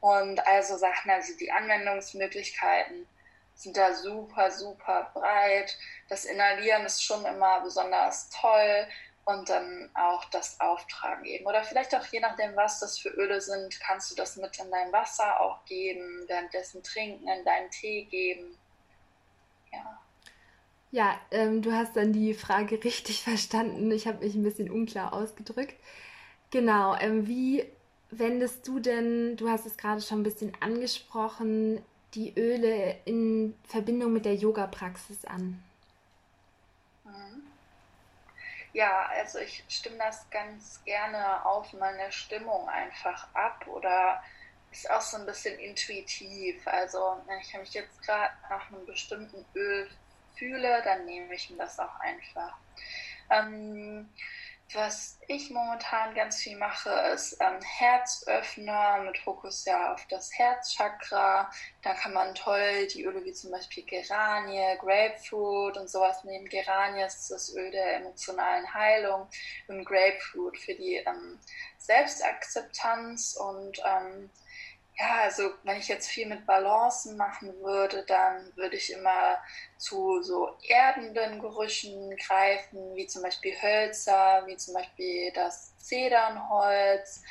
und 0.00 0.46
also 0.46 0.76
Sachen. 0.76 1.10
Also 1.10 1.36
die 1.38 1.50
Anwendungsmöglichkeiten 1.50 3.06
sind 3.54 3.76
da 3.76 3.94
super, 3.94 4.50
super 4.50 5.10
breit. 5.14 5.76
Das 6.08 6.24
Inhalieren 6.24 6.84
ist 6.84 7.02
schon 7.02 7.24
immer 7.24 7.60
besonders 7.62 8.28
toll 8.30 8.86
und 9.24 9.48
dann 9.48 9.90
auch 9.94 10.24
das 10.26 10.60
Auftragen 10.60 11.24
eben. 11.24 11.46
Oder 11.46 11.64
vielleicht 11.64 11.94
auch 11.94 12.04
je 12.06 12.20
nachdem, 12.20 12.54
was 12.56 12.80
das 12.80 12.98
für 12.98 13.08
Öle 13.10 13.40
sind, 13.40 13.78
kannst 13.80 14.10
du 14.10 14.14
das 14.14 14.36
mit 14.36 14.58
in 14.58 14.70
dein 14.70 14.92
Wasser 14.92 15.40
auch 15.40 15.64
geben, 15.64 16.24
währenddessen 16.28 16.82
trinken, 16.82 17.26
in 17.26 17.44
deinen 17.44 17.70
Tee 17.70 18.04
geben. 18.04 18.56
Ja. 19.72 20.00
Ja, 20.90 21.18
ähm, 21.32 21.60
du 21.62 21.72
hast 21.72 21.96
dann 21.96 22.12
die 22.12 22.34
Frage 22.34 22.76
richtig 22.84 23.22
verstanden. 23.22 23.90
Ich 23.90 24.06
habe 24.06 24.24
mich 24.24 24.34
ein 24.34 24.42
bisschen 24.44 24.70
unklar 24.70 25.12
ausgedrückt. 25.12 25.74
Genau, 26.50 26.94
ähm, 26.96 27.26
wie 27.26 27.64
wendest 28.10 28.68
du 28.68 28.78
denn, 28.78 29.36
du 29.36 29.48
hast 29.48 29.66
es 29.66 29.76
gerade 29.76 30.00
schon 30.00 30.20
ein 30.20 30.24
bisschen 30.24 30.52
angesprochen, 30.60 31.82
die 32.14 32.32
Öle 32.38 32.96
in 33.06 33.54
Verbindung 33.64 34.12
mit 34.12 34.24
der 34.24 34.36
Yoga-Praxis 34.36 35.24
an? 35.24 35.62
Mhm. 37.04 37.43
Ja, 38.74 39.06
also 39.10 39.38
ich 39.38 39.64
stimme 39.68 39.98
das 39.98 40.28
ganz 40.30 40.82
gerne 40.84 41.46
auf 41.46 41.72
meine 41.74 42.10
Stimmung 42.12 42.68
einfach 42.68 43.32
ab 43.34 43.66
oder 43.68 44.20
ist 44.70 44.90
auch 44.90 45.00
so 45.00 45.16
ein 45.16 45.26
bisschen 45.26 45.58
intuitiv. 45.60 46.66
Also 46.66 46.98
wenn 47.26 47.38
ich 47.40 47.54
mich 47.54 47.72
jetzt 47.74 48.02
gerade 48.02 48.32
nach 48.50 48.68
einem 48.70 48.84
bestimmten 48.84 49.46
Öl 49.54 49.88
fühle, 50.36 50.82
dann 50.82 51.04
nehme 51.06 51.34
ich 51.34 51.50
mir 51.50 51.58
das 51.58 51.78
auch 51.78 51.94
einfach. 52.00 52.58
Ähm, 53.30 54.12
was 54.72 55.18
ich 55.28 55.50
momentan 55.50 56.14
ganz 56.14 56.38
viel 56.38 56.56
mache, 56.56 56.90
ist 57.14 57.36
ähm, 57.40 57.60
Herzöffner 57.62 59.02
mit 59.02 59.18
Fokus 59.18 59.64
ja 59.64 59.92
auf 59.92 60.06
das 60.08 60.30
Herzchakra. 60.36 61.50
Da 61.82 61.94
kann 61.94 62.12
man 62.12 62.34
toll 62.34 62.86
die 62.92 63.04
Öle 63.04 63.24
wie 63.24 63.32
zum 63.32 63.50
Beispiel 63.50 63.84
Geranie, 63.84 64.76
Grapefruit 64.78 65.76
und 65.76 65.88
sowas 65.88 66.24
nehmen. 66.24 66.48
Geranie 66.48 67.02
ist 67.02 67.30
das 67.30 67.54
Öl 67.54 67.70
der 67.70 67.96
emotionalen 67.96 68.72
Heilung 68.72 69.28
und 69.68 69.84
Grapefruit 69.84 70.58
für 70.58 70.74
die 70.74 70.96
ähm, 70.96 71.38
Selbstakzeptanz 71.78 73.36
und 73.36 73.80
ähm, 73.84 74.30
ja, 74.96 75.22
also 75.22 75.50
wenn 75.64 75.78
ich 75.78 75.88
jetzt 75.88 76.08
viel 76.08 76.26
mit 76.26 76.46
Balancen 76.46 77.16
machen 77.16 77.52
würde, 77.60 78.04
dann 78.06 78.54
würde 78.56 78.76
ich 78.76 78.92
immer 78.92 79.38
zu 79.76 80.22
so 80.22 80.56
erdenden 80.68 81.40
Gerüchen 81.40 82.16
greifen, 82.16 82.94
wie 82.94 83.06
zum 83.06 83.22
Beispiel 83.22 83.54
Hölzer, 83.60 84.44
wie 84.46 84.56
zum 84.56 84.74
Beispiel 84.74 85.32
das 85.32 85.76
Zedernholz. 85.78 87.22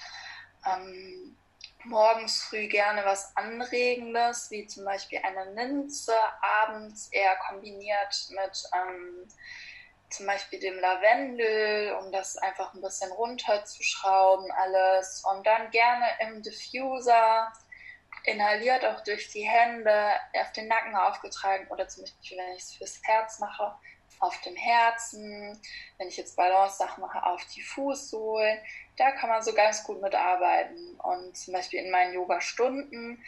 Ähm, 0.65 1.37
morgens 1.85 2.43
früh 2.43 2.67
gerne 2.67 3.05
was 3.05 3.35
Anregendes, 3.35 4.51
wie 4.51 4.67
zum 4.67 4.83
Beispiel 4.83 5.19
eine 5.23 5.51
Minze, 5.51 6.13
abends 6.41 7.07
eher 7.11 7.35
kombiniert 7.47 8.27
mit 8.29 8.63
ähm, 8.73 9.27
zum 10.13 10.27
Beispiel 10.27 10.59
dem 10.59 10.79
Lavendel, 10.79 11.93
um 12.01 12.11
das 12.11 12.37
einfach 12.37 12.73
ein 12.73 12.81
bisschen 12.81 13.11
runterzuschrauben 13.11 14.51
alles. 14.51 15.23
Und 15.29 15.45
dann 15.45 15.71
gerne 15.71 16.05
im 16.19 16.41
Diffuser, 16.41 17.51
inhaliert 18.25 18.85
auch 18.85 19.01
durch 19.01 19.29
die 19.31 19.43
Hände, 19.43 20.11
auf 20.39 20.51
den 20.53 20.67
Nacken 20.67 20.95
aufgetragen 20.95 21.67
oder 21.69 21.87
zum 21.87 22.03
Beispiel, 22.03 22.37
wenn 22.37 22.55
ich 22.55 22.63
es 22.63 22.73
fürs 22.75 23.01
Herz 23.03 23.39
mache, 23.39 23.75
auf 24.19 24.39
dem 24.41 24.55
Herzen. 24.55 25.59
Wenn 25.97 26.07
ich 26.07 26.17
jetzt 26.17 26.35
Balance-Sachen 26.35 27.01
mache, 27.01 27.25
auf 27.25 27.43
die 27.47 27.61
Fußsohlen. 27.61 28.59
Da 28.97 29.11
kann 29.11 29.29
man 29.29 29.41
so 29.41 29.53
ganz 29.53 29.83
gut 29.83 30.01
mitarbeiten. 30.01 30.95
Und 31.01 31.35
zum 31.35 31.53
Beispiel 31.53 31.83
in 31.83 31.91
meinen 31.91 32.13
Yoga-Stunden 32.13 33.23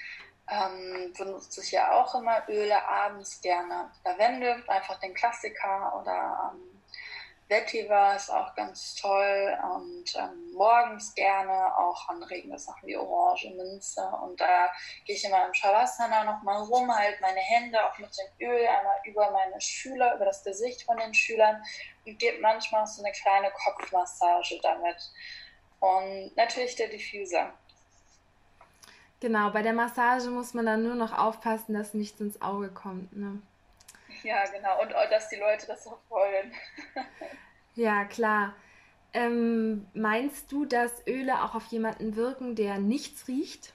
ähm, 0.50 1.13
benutze 1.17 1.62
ich 1.62 1.71
ja 1.71 1.91
auch 1.91 2.15
immer 2.15 2.48
Öle 2.48 2.88
abends 2.88 3.41
gerne 3.41 3.91
Lavendel, 4.04 4.63
einfach 4.67 5.00
den 5.00 5.13
Klassiker 5.13 6.00
oder 6.02 6.54
ähm, 6.54 6.75
Vetiver 7.47 8.15
ist 8.15 8.31
auch 8.31 8.55
ganz 8.55 8.95
toll 8.95 9.58
und 9.75 10.15
ähm, 10.15 10.51
morgens 10.53 11.13
gerne 11.13 11.77
auch 11.77 12.10
anregende 12.10 12.58
Sachen 12.58 12.88
wie 12.88 12.97
Orange, 12.97 13.51
Minze 13.55 14.01
und 14.23 14.41
da 14.41 14.71
gehe 15.05 15.15
ich 15.15 15.23
immer 15.23 15.45
im 15.45 15.53
Shavasana 15.53 16.23
nochmal 16.23 16.63
rum, 16.63 16.91
halt 16.93 17.21
meine 17.21 17.39
Hände 17.39 17.77
auch 17.86 17.97
mit 17.99 18.10
dem 18.17 18.47
Öl 18.47 18.67
einmal 18.67 18.95
über 19.03 19.29
meine 19.29 19.62
Schüler, 19.62 20.15
über 20.15 20.25
das 20.25 20.43
Gesicht 20.43 20.84
von 20.84 20.97
den 20.97 21.13
Schülern 21.13 21.62
und 22.05 22.17
gebe 22.17 22.41
manchmal 22.41 22.88
so 22.88 23.03
eine 23.03 23.12
kleine 23.12 23.51
Kopfmassage 23.51 24.60
damit. 24.63 24.97
Und 25.79 26.36
natürlich 26.36 26.75
der 26.75 26.88
Diffuser. 26.88 27.53
Genau, 29.19 29.51
bei 29.51 29.62
der 29.62 29.73
Massage 29.73 30.29
muss 30.29 30.53
man 30.53 30.65
dann 30.65 30.84
nur 30.84 30.95
noch 30.95 31.17
aufpassen, 31.17 31.73
dass 31.73 31.93
nichts 31.93 32.19
ins 32.19 32.41
Auge 32.41 32.69
kommt. 32.69 33.15
Ne? 33.15 33.41
Ja, 34.26 34.44
genau. 34.46 34.82
Und 34.82 34.92
dass 35.12 35.30
die 35.30 35.36
Leute 35.36 35.68
das 35.68 35.86
auch 35.86 36.00
wollen. 36.10 36.52
ja, 37.76 38.06
klar. 38.06 38.56
Ähm, 39.14 39.88
meinst 39.94 40.52
du, 40.52 40.66
dass 40.66 41.06
Öle 41.06 41.44
auch 41.44 41.54
auf 41.54 41.68
jemanden 41.68 42.16
wirken, 42.16 42.56
der 42.56 42.80
nichts 42.80 43.28
riecht? 43.28 43.74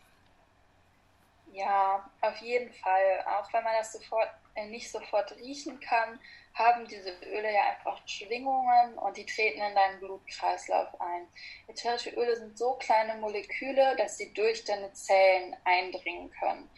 Ja, 1.52 2.10
auf 2.20 2.36
jeden 2.38 2.72
Fall. 2.72 3.24
Auch 3.26 3.52
wenn 3.52 3.62
man 3.62 3.74
das 3.78 3.92
sofort 3.92 4.28
äh, 4.56 4.66
nicht 4.66 4.90
sofort 4.90 5.36
riechen 5.36 5.78
kann, 5.78 6.18
haben 6.54 6.84
diese 6.88 7.12
Öle 7.26 7.54
ja 7.54 7.70
einfach 7.70 8.00
Schwingungen 8.08 8.98
und 8.98 9.16
die 9.16 9.26
treten 9.26 9.60
in 9.60 9.74
deinen 9.76 10.00
Blutkreislauf 10.00 11.00
ein. 11.00 11.28
Ätherische 11.68 12.10
Öle 12.10 12.36
sind 12.36 12.58
so 12.58 12.72
kleine 12.72 13.14
Moleküle, 13.20 13.94
dass 13.96 14.18
sie 14.18 14.34
durch 14.34 14.64
deine 14.64 14.92
Zellen 14.94 15.56
eindringen 15.64 16.28
können 16.32 16.68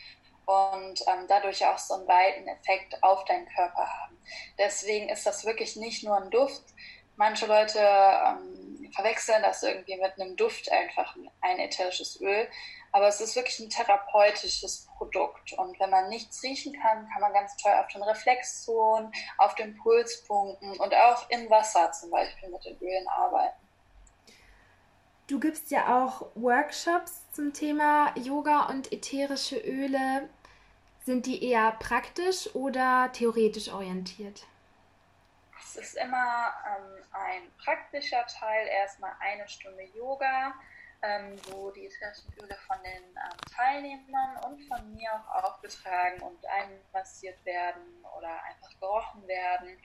und 0.46 1.00
ähm, 1.06 1.26
dadurch 1.28 1.64
auch 1.66 1.78
so 1.78 1.94
einen 1.94 2.08
weiten 2.08 2.48
Effekt 2.48 3.02
auf 3.02 3.24
deinen 3.24 3.48
Körper 3.48 3.86
haben. 3.86 4.22
Deswegen 4.58 5.08
ist 5.08 5.26
das 5.26 5.44
wirklich 5.44 5.76
nicht 5.76 6.04
nur 6.04 6.16
ein 6.16 6.30
Duft. 6.30 6.62
Manche 7.16 7.46
Leute 7.46 7.78
ähm, 7.78 8.90
verwechseln 8.94 9.42
das 9.42 9.62
irgendwie 9.62 9.96
mit 9.96 10.18
einem 10.18 10.36
Duft 10.36 10.70
einfach, 10.70 11.16
ein 11.40 11.58
ätherisches 11.58 12.20
Öl. 12.20 12.48
Aber 12.92 13.08
es 13.08 13.20
ist 13.20 13.36
wirklich 13.36 13.58
ein 13.60 13.70
therapeutisches 13.70 14.86
Produkt. 14.96 15.54
Und 15.54 15.78
wenn 15.80 15.90
man 15.90 16.08
nichts 16.08 16.42
riechen 16.42 16.74
kann, 16.74 17.08
kann 17.08 17.20
man 17.20 17.32
ganz 17.32 17.56
toll 17.56 17.72
auf 17.72 17.88
den 17.88 18.02
Reflexzonen, 18.02 19.12
auf 19.38 19.54
den 19.54 19.76
Pulspunkten 19.78 20.78
und 20.78 20.94
auch 20.94 21.28
im 21.30 21.48
Wasser 21.48 21.90
zum 21.92 22.10
Beispiel 22.10 22.50
mit 22.50 22.64
den 22.64 22.78
Ölen 22.80 23.08
arbeiten. 23.08 23.56
Du 25.32 25.40
gibst 25.40 25.70
ja 25.70 26.04
auch 26.04 26.26
Workshops 26.34 27.22
zum 27.32 27.54
Thema 27.54 28.12
Yoga 28.18 28.66
und 28.66 28.92
ätherische 28.92 29.56
Öle. 29.56 30.28
Sind 31.06 31.24
die 31.24 31.42
eher 31.42 31.72
praktisch 31.80 32.54
oder 32.54 33.10
theoretisch 33.14 33.70
orientiert? 33.72 34.42
Es 35.58 35.76
ist 35.76 35.96
immer 35.96 36.52
ähm, 36.68 37.02
ein 37.12 37.50
praktischer 37.56 38.26
Teil, 38.26 38.66
erstmal 38.66 39.12
eine 39.20 39.48
Stunde 39.48 39.84
Yoga, 39.94 40.52
ähm, 41.00 41.40
wo 41.50 41.70
die 41.70 41.86
ätherischen 41.86 42.30
Öle 42.34 42.58
von 42.66 42.76
den 42.82 43.02
ähm, 43.02 43.38
Teilnehmern 43.56 44.36
und 44.44 44.60
von 44.68 44.92
mir 44.92 45.08
auch 45.14 45.44
aufgetragen 45.44 46.20
und 46.20 46.44
einmassiert 46.44 47.42
werden 47.46 48.04
oder 48.18 48.38
einfach 48.44 48.78
gerochen 48.78 49.26
werden. 49.26 49.78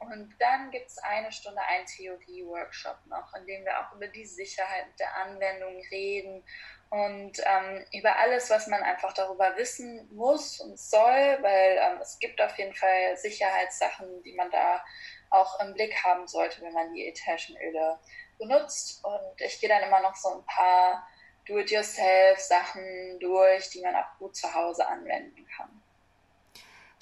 Und 0.00 0.34
dann 0.38 0.70
gibt 0.70 0.86
es 0.86 0.98
eine 0.98 1.30
Stunde 1.30 1.60
einen 1.60 1.86
Theorie-Workshop 1.86 2.98
noch, 3.06 3.34
in 3.34 3.46
dem 3.46 3.64
wir 3.64 3.78
auch 3.80 3.94
über 3.94 4.08
die 4.08 4.24
Sicherheit 4.24 4.86
der 4.98 5.14
Anwendung 5.16 5.78
reden 5.90 6.42
und 6.88 7.38
ähm, 7.44 7.84
über 7.92 8.16
alles, 8.16 8.50
was 8.50 8.66
man 8.66 8.82
einfach 8.82 9.12
darüber 9.12 9.56
wissen 9.56 10.08
muss 10.12 10.58
und 10.60 10.78
soll, 10.78 11.38
weil 11.40 11.78
ähm, 11.78 11.98
es 12.00 12.18
gibt 12.18 12.40
auf 12.40 12.56
jeden 12.58 12.74
Fall 12.74 13.16
Sicherheitssachen, 13.16 14.22
die 14.24 14.32
man 14.32 14.50
da 14.50 14.82
auch 15.30 15.60
im 15.60 15.74
Blick 15.74 15.94
haben 16.02 16.26
sollte, 16.26 16.62
wenn 16.62 16.72
man 16.72 16.92
die 16.92 17.06
ätherischen 17.06 17.56
Öle 17.58 18.00
benutzt. 18.38 19.04
Und 19.04 19.40
ich 19.40 19.60
gehe 19.60 19.68
dann 19.68 19.82
immer 19.82 20.00
noch 20.00 20.16
so 20.16 20.30
ein 20.34 20.44
paar 20.46 21.06
Do-it-yourself-Sachen 21.46 23.20
durch, 23.20 23.70
die 23.70 23.82
man 23.82 23.94
auch 23.94 24.18
gut 24.18 24.34
zu 24.34 24.52
Hause 24.52 24.86
anwenden 24.88 25.46
kann. 25.56 25.79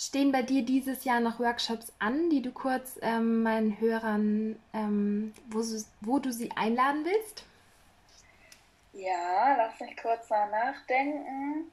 Stehen 0.00 0.30
bei 0.30 0.42
dir 0.42 0.64
dieses 0.64 1.02
Jahr 1.02 1.18
noch 1.18 1.40
Workshops 1.40 1.92
an, 1.98 2.30
die 2.30 2.40
du 2.40 2.52
kurz 2.52 3.00
ähm, 3.02 3.42
meinen 3.42 3.80
Hörern, 3.80 4.56
ähm, 4.72 5.34
wo, 5.48 5.61
wo 6.02 6.20
du 6.20 6.32
sie 6.32 6.52
einladen 6.54 7.04
willst? 7.04 7.44
Ja, 8.92 9.56
lass 9.56 9.80
mich 9.80 9.96
kurz 9.96 10.30
mal 10.30 10.48
nachdenken. 10.50 11.72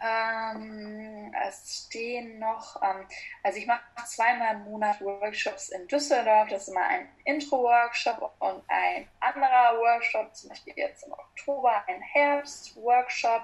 Ähm, 0.00 1.34
es 1.46 1.86
stehen 1.86 2.38
noch, 2.38 2.80
ähm, 2.82 3.06
also 3.42 3.58
ich 3.58 3.66
mache 3.66 3.82
zweimal 4.06 4.54
im 4.54 4.64
Monat 4.64 4.98
Workshops 5.02 5.68
in 5.68 5.86
Düsseldorf. 5.86 6.48
Das 6.48 6.62
ist 6.62 6.68
immer 6.68 6.86
ein 6.86 7.08
Intro-Workshop 7.24 8.36
und 8.38 8.62
ein 8.68 9.06
anderer 9.20 9.78
Workshop, 9.78 10.34
zum 10.34 10.48
Beispiel 10.48 10.74
jetzt 10.76 11.04
im 11.04 11.12
Oktober 11.12 11.84
ein 11.88 12.00
Herbst-Workshop. 12.00 13.42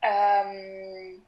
Ähm, 0.00 1.22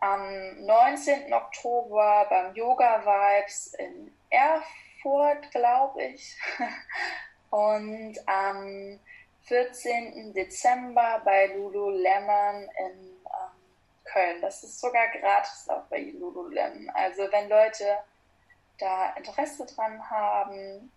am 0.00 0.64
19. 0.64 1.32
Oktober 1.32 2.26
beim 2.28 2.54
Yoga 2.54 3.04
Vibes 3.04 3.74
in 3.74 4.12
Erfurt, 4.30 5.50
glaube 5.50 6.02
ich. 6.02 6.36
Und 7.50 8.16
am 8.26 8.98
14. 9.42 10.32
Dezember 10.32 11.20
bei 11.24 11.46
Lululemon 11.48 12.62
in 12.78 13.00
ähm, 13.00 13.20
Köln. 14.04 14.40
Das 14.40 14.62
ist 14.62 14.80
sogar 14.80 15.08
gratis 15.08 15.68
auch 15.68 15.84
bei 15.84 16.00
Lululemon. 16.00 16.88
Also 16.90 17.22
wenn 17.30 17.48
Leute 17.48 17.98
da 18.78 19.10
Interesse 19.14 19.66
dran 19.66 20.08
haben, 20.08 20.90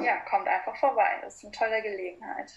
ja, 0.00 0.18
kommt 0.28 0.46
einfach 0.46 0.76
vorbei. 0.76 1.18
Das 1.22 1.36
ist 1.36 1.44
eine 1.44 1.52
tolle 1.52 1.82
Gelegenheit. 1.82 2.52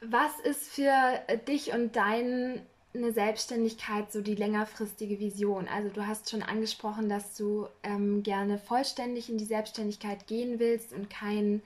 Was 0.00 0.38
ist 0.40 0.72
für 0.72 1.18
dich 1.48 1.72
und 1.72 1.96
dein 1.96 2.64
eine 2.94 3.12
Selbstständigkeit 3.12 4.10
so 4.10 4.20
die 4.20 4.34
längerfristige 4.34 5.18
Vision? 5.18 5.68
Also 5.68 5.90
du 5.90 6.06
hast 6.06 6.30
schon 6.30 6.42
angesprochen, 6.42 7.08
dass 7.08 7.36
du 7.36 7.68
ähm, 7.82 8.22
gerne 8.22 8.58
vollständig 8.58 9.28
in 9.28 9.38
die 9.38 9.44
Selbstständigkeit 9.44 10.26
gehen 10.26 10.58
willst 10.58 10.92
und 10.92 11.10
keinen 11.10 11.62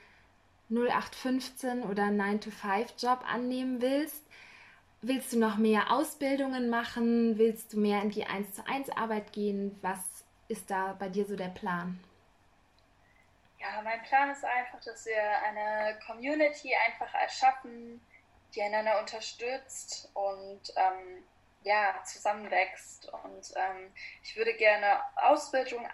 0815 0.70 1.82
oder 1.82 2.04
9-to-5-Job 2.04 3.24
annehmen 3.26 3.80
willst. 3.82 4.22
Willst 5.02 5.32
du 5.32 5.38
noch 5.38 5.56
mehr 5.56 5.90
Ausbildungen 5.90 6.70
machen? 6.70 7.38
Willst 7.38 7.72
du 7.72 7.80
mehr 7.80 8.02
in 8.02 8.10
die 8.10 8.24
1 8.24 8.54
zu 8.54 8.66
1 8.66 8.90
Arbeit 8.90 9.32
gehen? 9.32 9.76
Was 9.82 9.98
ist 10.48 10.70
da 10.70 10.94
bei 10.98 11.08
dir 11.08 11.26
so 11.26 11.36
der 11.36 11.48
Plan? 11.48 11.98
Ja, 13.58 13.80
mein 13.82 14.02
Plan 14.02 14.30
ist 14.30 14.44
einfach, 14.44 14.80
dass 14.80 15.06
wir 15.06 15.22
eine 15.46 15.98
Community 16.06 16.72
einfach 16.86 17.12
erschaffen, 17.14 18.00
die 18.54 18.62
einander 18.62 19.00
unterstützt 19.00 20.10
und 20.14 20.60
ähm, 20.76 21.24
ja, 21.64 21.94
zusammenwächst. 22.04 23.08
Und 23.12 23.52
ähm, 23.56 23.92
ich 24.22 24.36
würde 24.36 24.54
gerne 24.54 25.00
Ausbildungen 25.16 25.86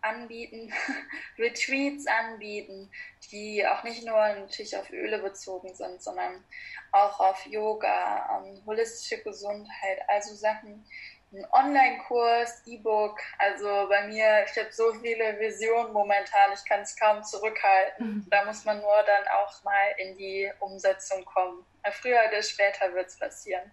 anbieten, 0.00 0.72
Retreats 1.38 2.06
anbieten, 2.06 2.90
die 3.30 3.66
auch 3.66 3.82
nicht 3.84 4.04
nur 4.04 4.16
natürlich 4.16 4.76
auf 4.76 4.90
Öle 4.90 5.18
bezogen 5.20 5.74
sind, 5.74 6.02
sondern 6.02 6.44
auch 6.92 7.20
auf 7.20 7.46
Yoga, 7.46 8.42
ähm, 8.44 8.62
holistische 8.66 9.22
Gesundheit, 9.22 10.00
also 10.08 10.34
Sachen, 10.34 10.84
ein 11.32 11.46
Online-Kurs, 11.52 12.62
E-Book. 12.66 13.20
Also 13.38 13.88
bei 13.88 14.06
mir, 14.08 14.44
ich 14.44 14.58
habe 14.58 14.72
so 14.72 14.92
viele 14.94 15.38
Visionen 15.38 15.92
momentan, 15.92 16.52
ich 16.54 16.64
kann 16.64 16.80
es 16.80 16.96
kaum 16.96 17.22
zurückhalten. 17.22 18.06
Mhm. 18.06 18.26
Da 18.30 18.44
muss 18.44 18.64
man 18.64 18.80
nur 18.80 19.02
dann 19.06 19.24
auch 19.38 19.62
mal 19.64 19.94
in 19.98 20.16
die 20.16 20.50
Umsetzung 20.58 21.24
kommen. 21.24 21.64
Früher 21.92 22.20
oder 22.28 22.42
später 22.42 22.92
wird 22.94 23.06
es 23.06 23.18
passieren. 23.18 23.70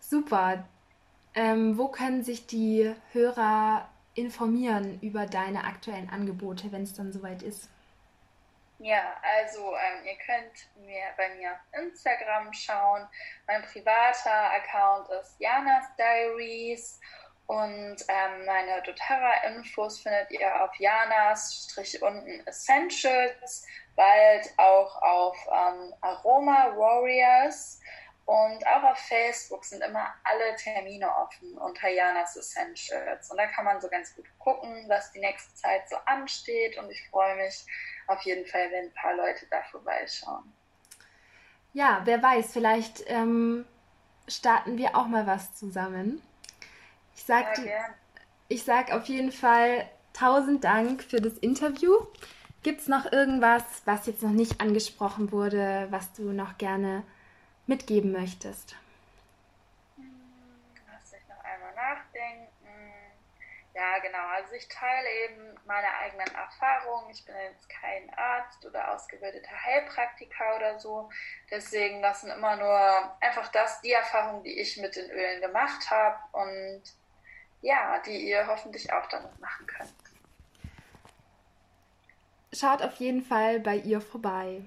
Super. 0.00 0.64
Ähm, 1.34 1.78
wo 1.78 1.88
können 1.88 2.22
sich 2.22 2.46
die 2.46 2.94
Hörer 3.12 3.88
informieren 4.14 4.98
über 5.00 5.26
deine 5.26 5.64
aktuellen 5.64 6.10
Angebote, 6.10 6.72
wenn 6.72 6.82
es 6.82 6.94
dann 6.94 7.12
soweit 7.12 7.42
ist? 7.42 7.68
Ja, 8.80 9.16
also 9.22 9.74
ähm, 9.74 10.04
ihr 10.04 10.16
könnt 10.24 10.68
mir 10.76 11.02
bei 11.16 11.28
mir 11.34 11.52
auf 11.52 11.80
Instagram 11.80 12.52
schauen. 12.52 13.08
Mein 13.48 13.62
privater 13.62 14.52
Account 14.52 15.08
ist 15.20 15.34
Janas 15.40 15.84
Diaries 15.98 17.00
und 17.46 17.96
ähm, 18.08 18.44
meine 18.46 18.80
doTERRA-Infos 18.82 20.00
findet 20.00 20.30
ihr 20.30 20.62
auf 20.62 20.70
Janas-unten 20.76 22.46
Essentials, 22.46 23.66
bald 23.96 24.52
auch 24.58 25.02
auf 25.02 25.36
ähm, 25.50 25.92
Aroma 26.00 26.76
Warriors 26.76 27.80
und 28.28 28.66
auch 28.66 28.82
auf 28.82 28.98
Facebook 28.98 29.64
sind 29.64 29.82
immer 29.82 30.14
alle 30.22 30.54
Termine 30.56 31.08
offen 31.16 31.56
unter 31.56 31.88
Janas 31.88 32.36
Essentials. 32.36 33.30
Und 33.30 33.38
da 33.38 33.46
kann 33.46 33.64
man 33.64 33.80
so 33.80 33.88
ganz 33.88 34.14
gut 34.14 34.26
gucken, 34.38 34.84
was 34.86 35.10
die 35.12 35.20
nächste 35.20 35.54
Zeit 35.54 35.88
so 35.88 35.96
ansteht. 36.04 36.76
Und 36.76 36.90
ich 36.90 37.08
freue 37.08 37.36
mich 37.36 37.64
auf 38.08 38.22
jeden 38.22 38.46
Fall, 38.46 38.70
wenn 38.70 38.86
ein 38.86 38.94
paar 38.94 39.14
Leute 39.14 39.46
da 39.50 39.62
vorbeischauen. 39.70 40.52
Ja, 41.72 42.00
wer 42.04 42.22
weiß, 42.22 42.52
vielleicht 42.52 43.04
ähm, 43.06 43.64
starten 44.26 44.78
wir 44.78 44.96
auch 44.96 45.06
mal 45.06 45.26
was 45.26 45.54
zusammen. 45.54 46.22
Ich 47.14 47.22
sag, 47.22 47.58
ja, 47.58 47.94
ich 48.48 48.64
sag 48.64 48.92
auf 48.92 49.04
jeden 49.06 49.32
Fall 49.32 49.88
tausend 50.12 50.64
Dank 50.64 51.02
für 51.02 51.20
das 51.20 51.34
Interview. 51.38 51.94
Gibt 52.62 52.80
es 52.80 52.88
noch 52.88 53.12
irgendwas, 53.12 53.62
was 53.84 54.06
jetzt 54.06 54.22
noch 54.22 54.30
nicht 54.30 54.60
angesprochen 54.60 55.30
wurde, 55.30 55.86
was 55.90 56.12
du 56.12 56.32
noch 56.32 56.58
gerne 56.58 57.04
mitgeben 57.66 58.12
möchtest? 58.12 58.74
Lass 59.96 61.12
ich 61.12 61.28
noch 61.28 61.44
einmal 61.44 61.74
nachdenken. 61.74 62.48
Ja, 63.78 64.00
genau. 64.00 64.26
Also 64.34 64.54
ich 64.54 64.66
teile 64.66 65.08
eben 65.24 65.54
meine 65.64 65.86
eigenen 66.02 66.26
Erfahrungen. 66.34 67.10
Ich 67.10 67.24
bin 67.24 67.36
jetzt 67.36 67.68
kein 67.68 68.12
Arzt 68.12 68.66
oder 68.66 68.92
ausgebildeter 68.92 69.54
Heilpraktiker 69.64 70.56
oder 70.56 70.80
so. 70.80 71.08
Deswegen 71.48 72.02
das 72.02 72.22
sind 72.22 72.30
immer 72.30 72.56
nur 72.56 73.22
einfach 73.22 73.46
das, 73.52 73.80
die 73.82 73.92
Erfahrungen, 73.92 74.42
die 74.42 74.58
ich 74.58 74.78
mit 74.78 74.96
den 74.96 75.08
Ölen 75.08 75.40
gemacht 75.40 75.88
habe 75.92 76.18
und 76.32 76.82
ja, 77.60 78.00
die 78.04 78.28
ihr 78.28 78.48
hoffentlich 78.48 78.92
auch 78.92 79.06
damit 79.10 79.38
machen 79.38 79.66
könnt. 79.68 79.94
Schaut 82.52 82.82
auf 82.82 82.96
jeden 82.96 83.22
Fall 83.22 83.60
bei 83.60 83.76
ihr 83.76 84.00
vorbei. 84.00 84.60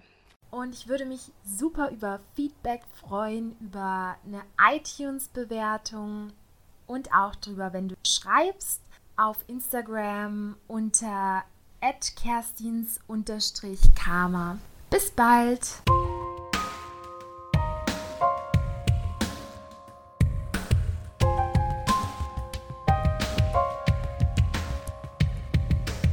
Und 0.52 0.74
ich 0.74 0.88
würde 0.88 1.04
mich 1.04 1.34
super 1.44 1.90
über 1.90 2.22
Feedback 2.38 2.84
freuen, 3.02 3.58
über 3.60 4.18
eine 4.26 4.44
iTunes-Bewertung 4.74 6.32
und 6.88 7.14
auch 7.14 7.36
darüber, 7.36 7.74
wenn 7.74 7.90
du 7.90 7.96
schreibst 8.06 8.81
auf 9.22 9.38
Instagram 9.48 10.56
unter 10.68 11.44
kerstins-karma. 12.16 14.58
Bis 14.90 15.12
bald! 15.12 15.82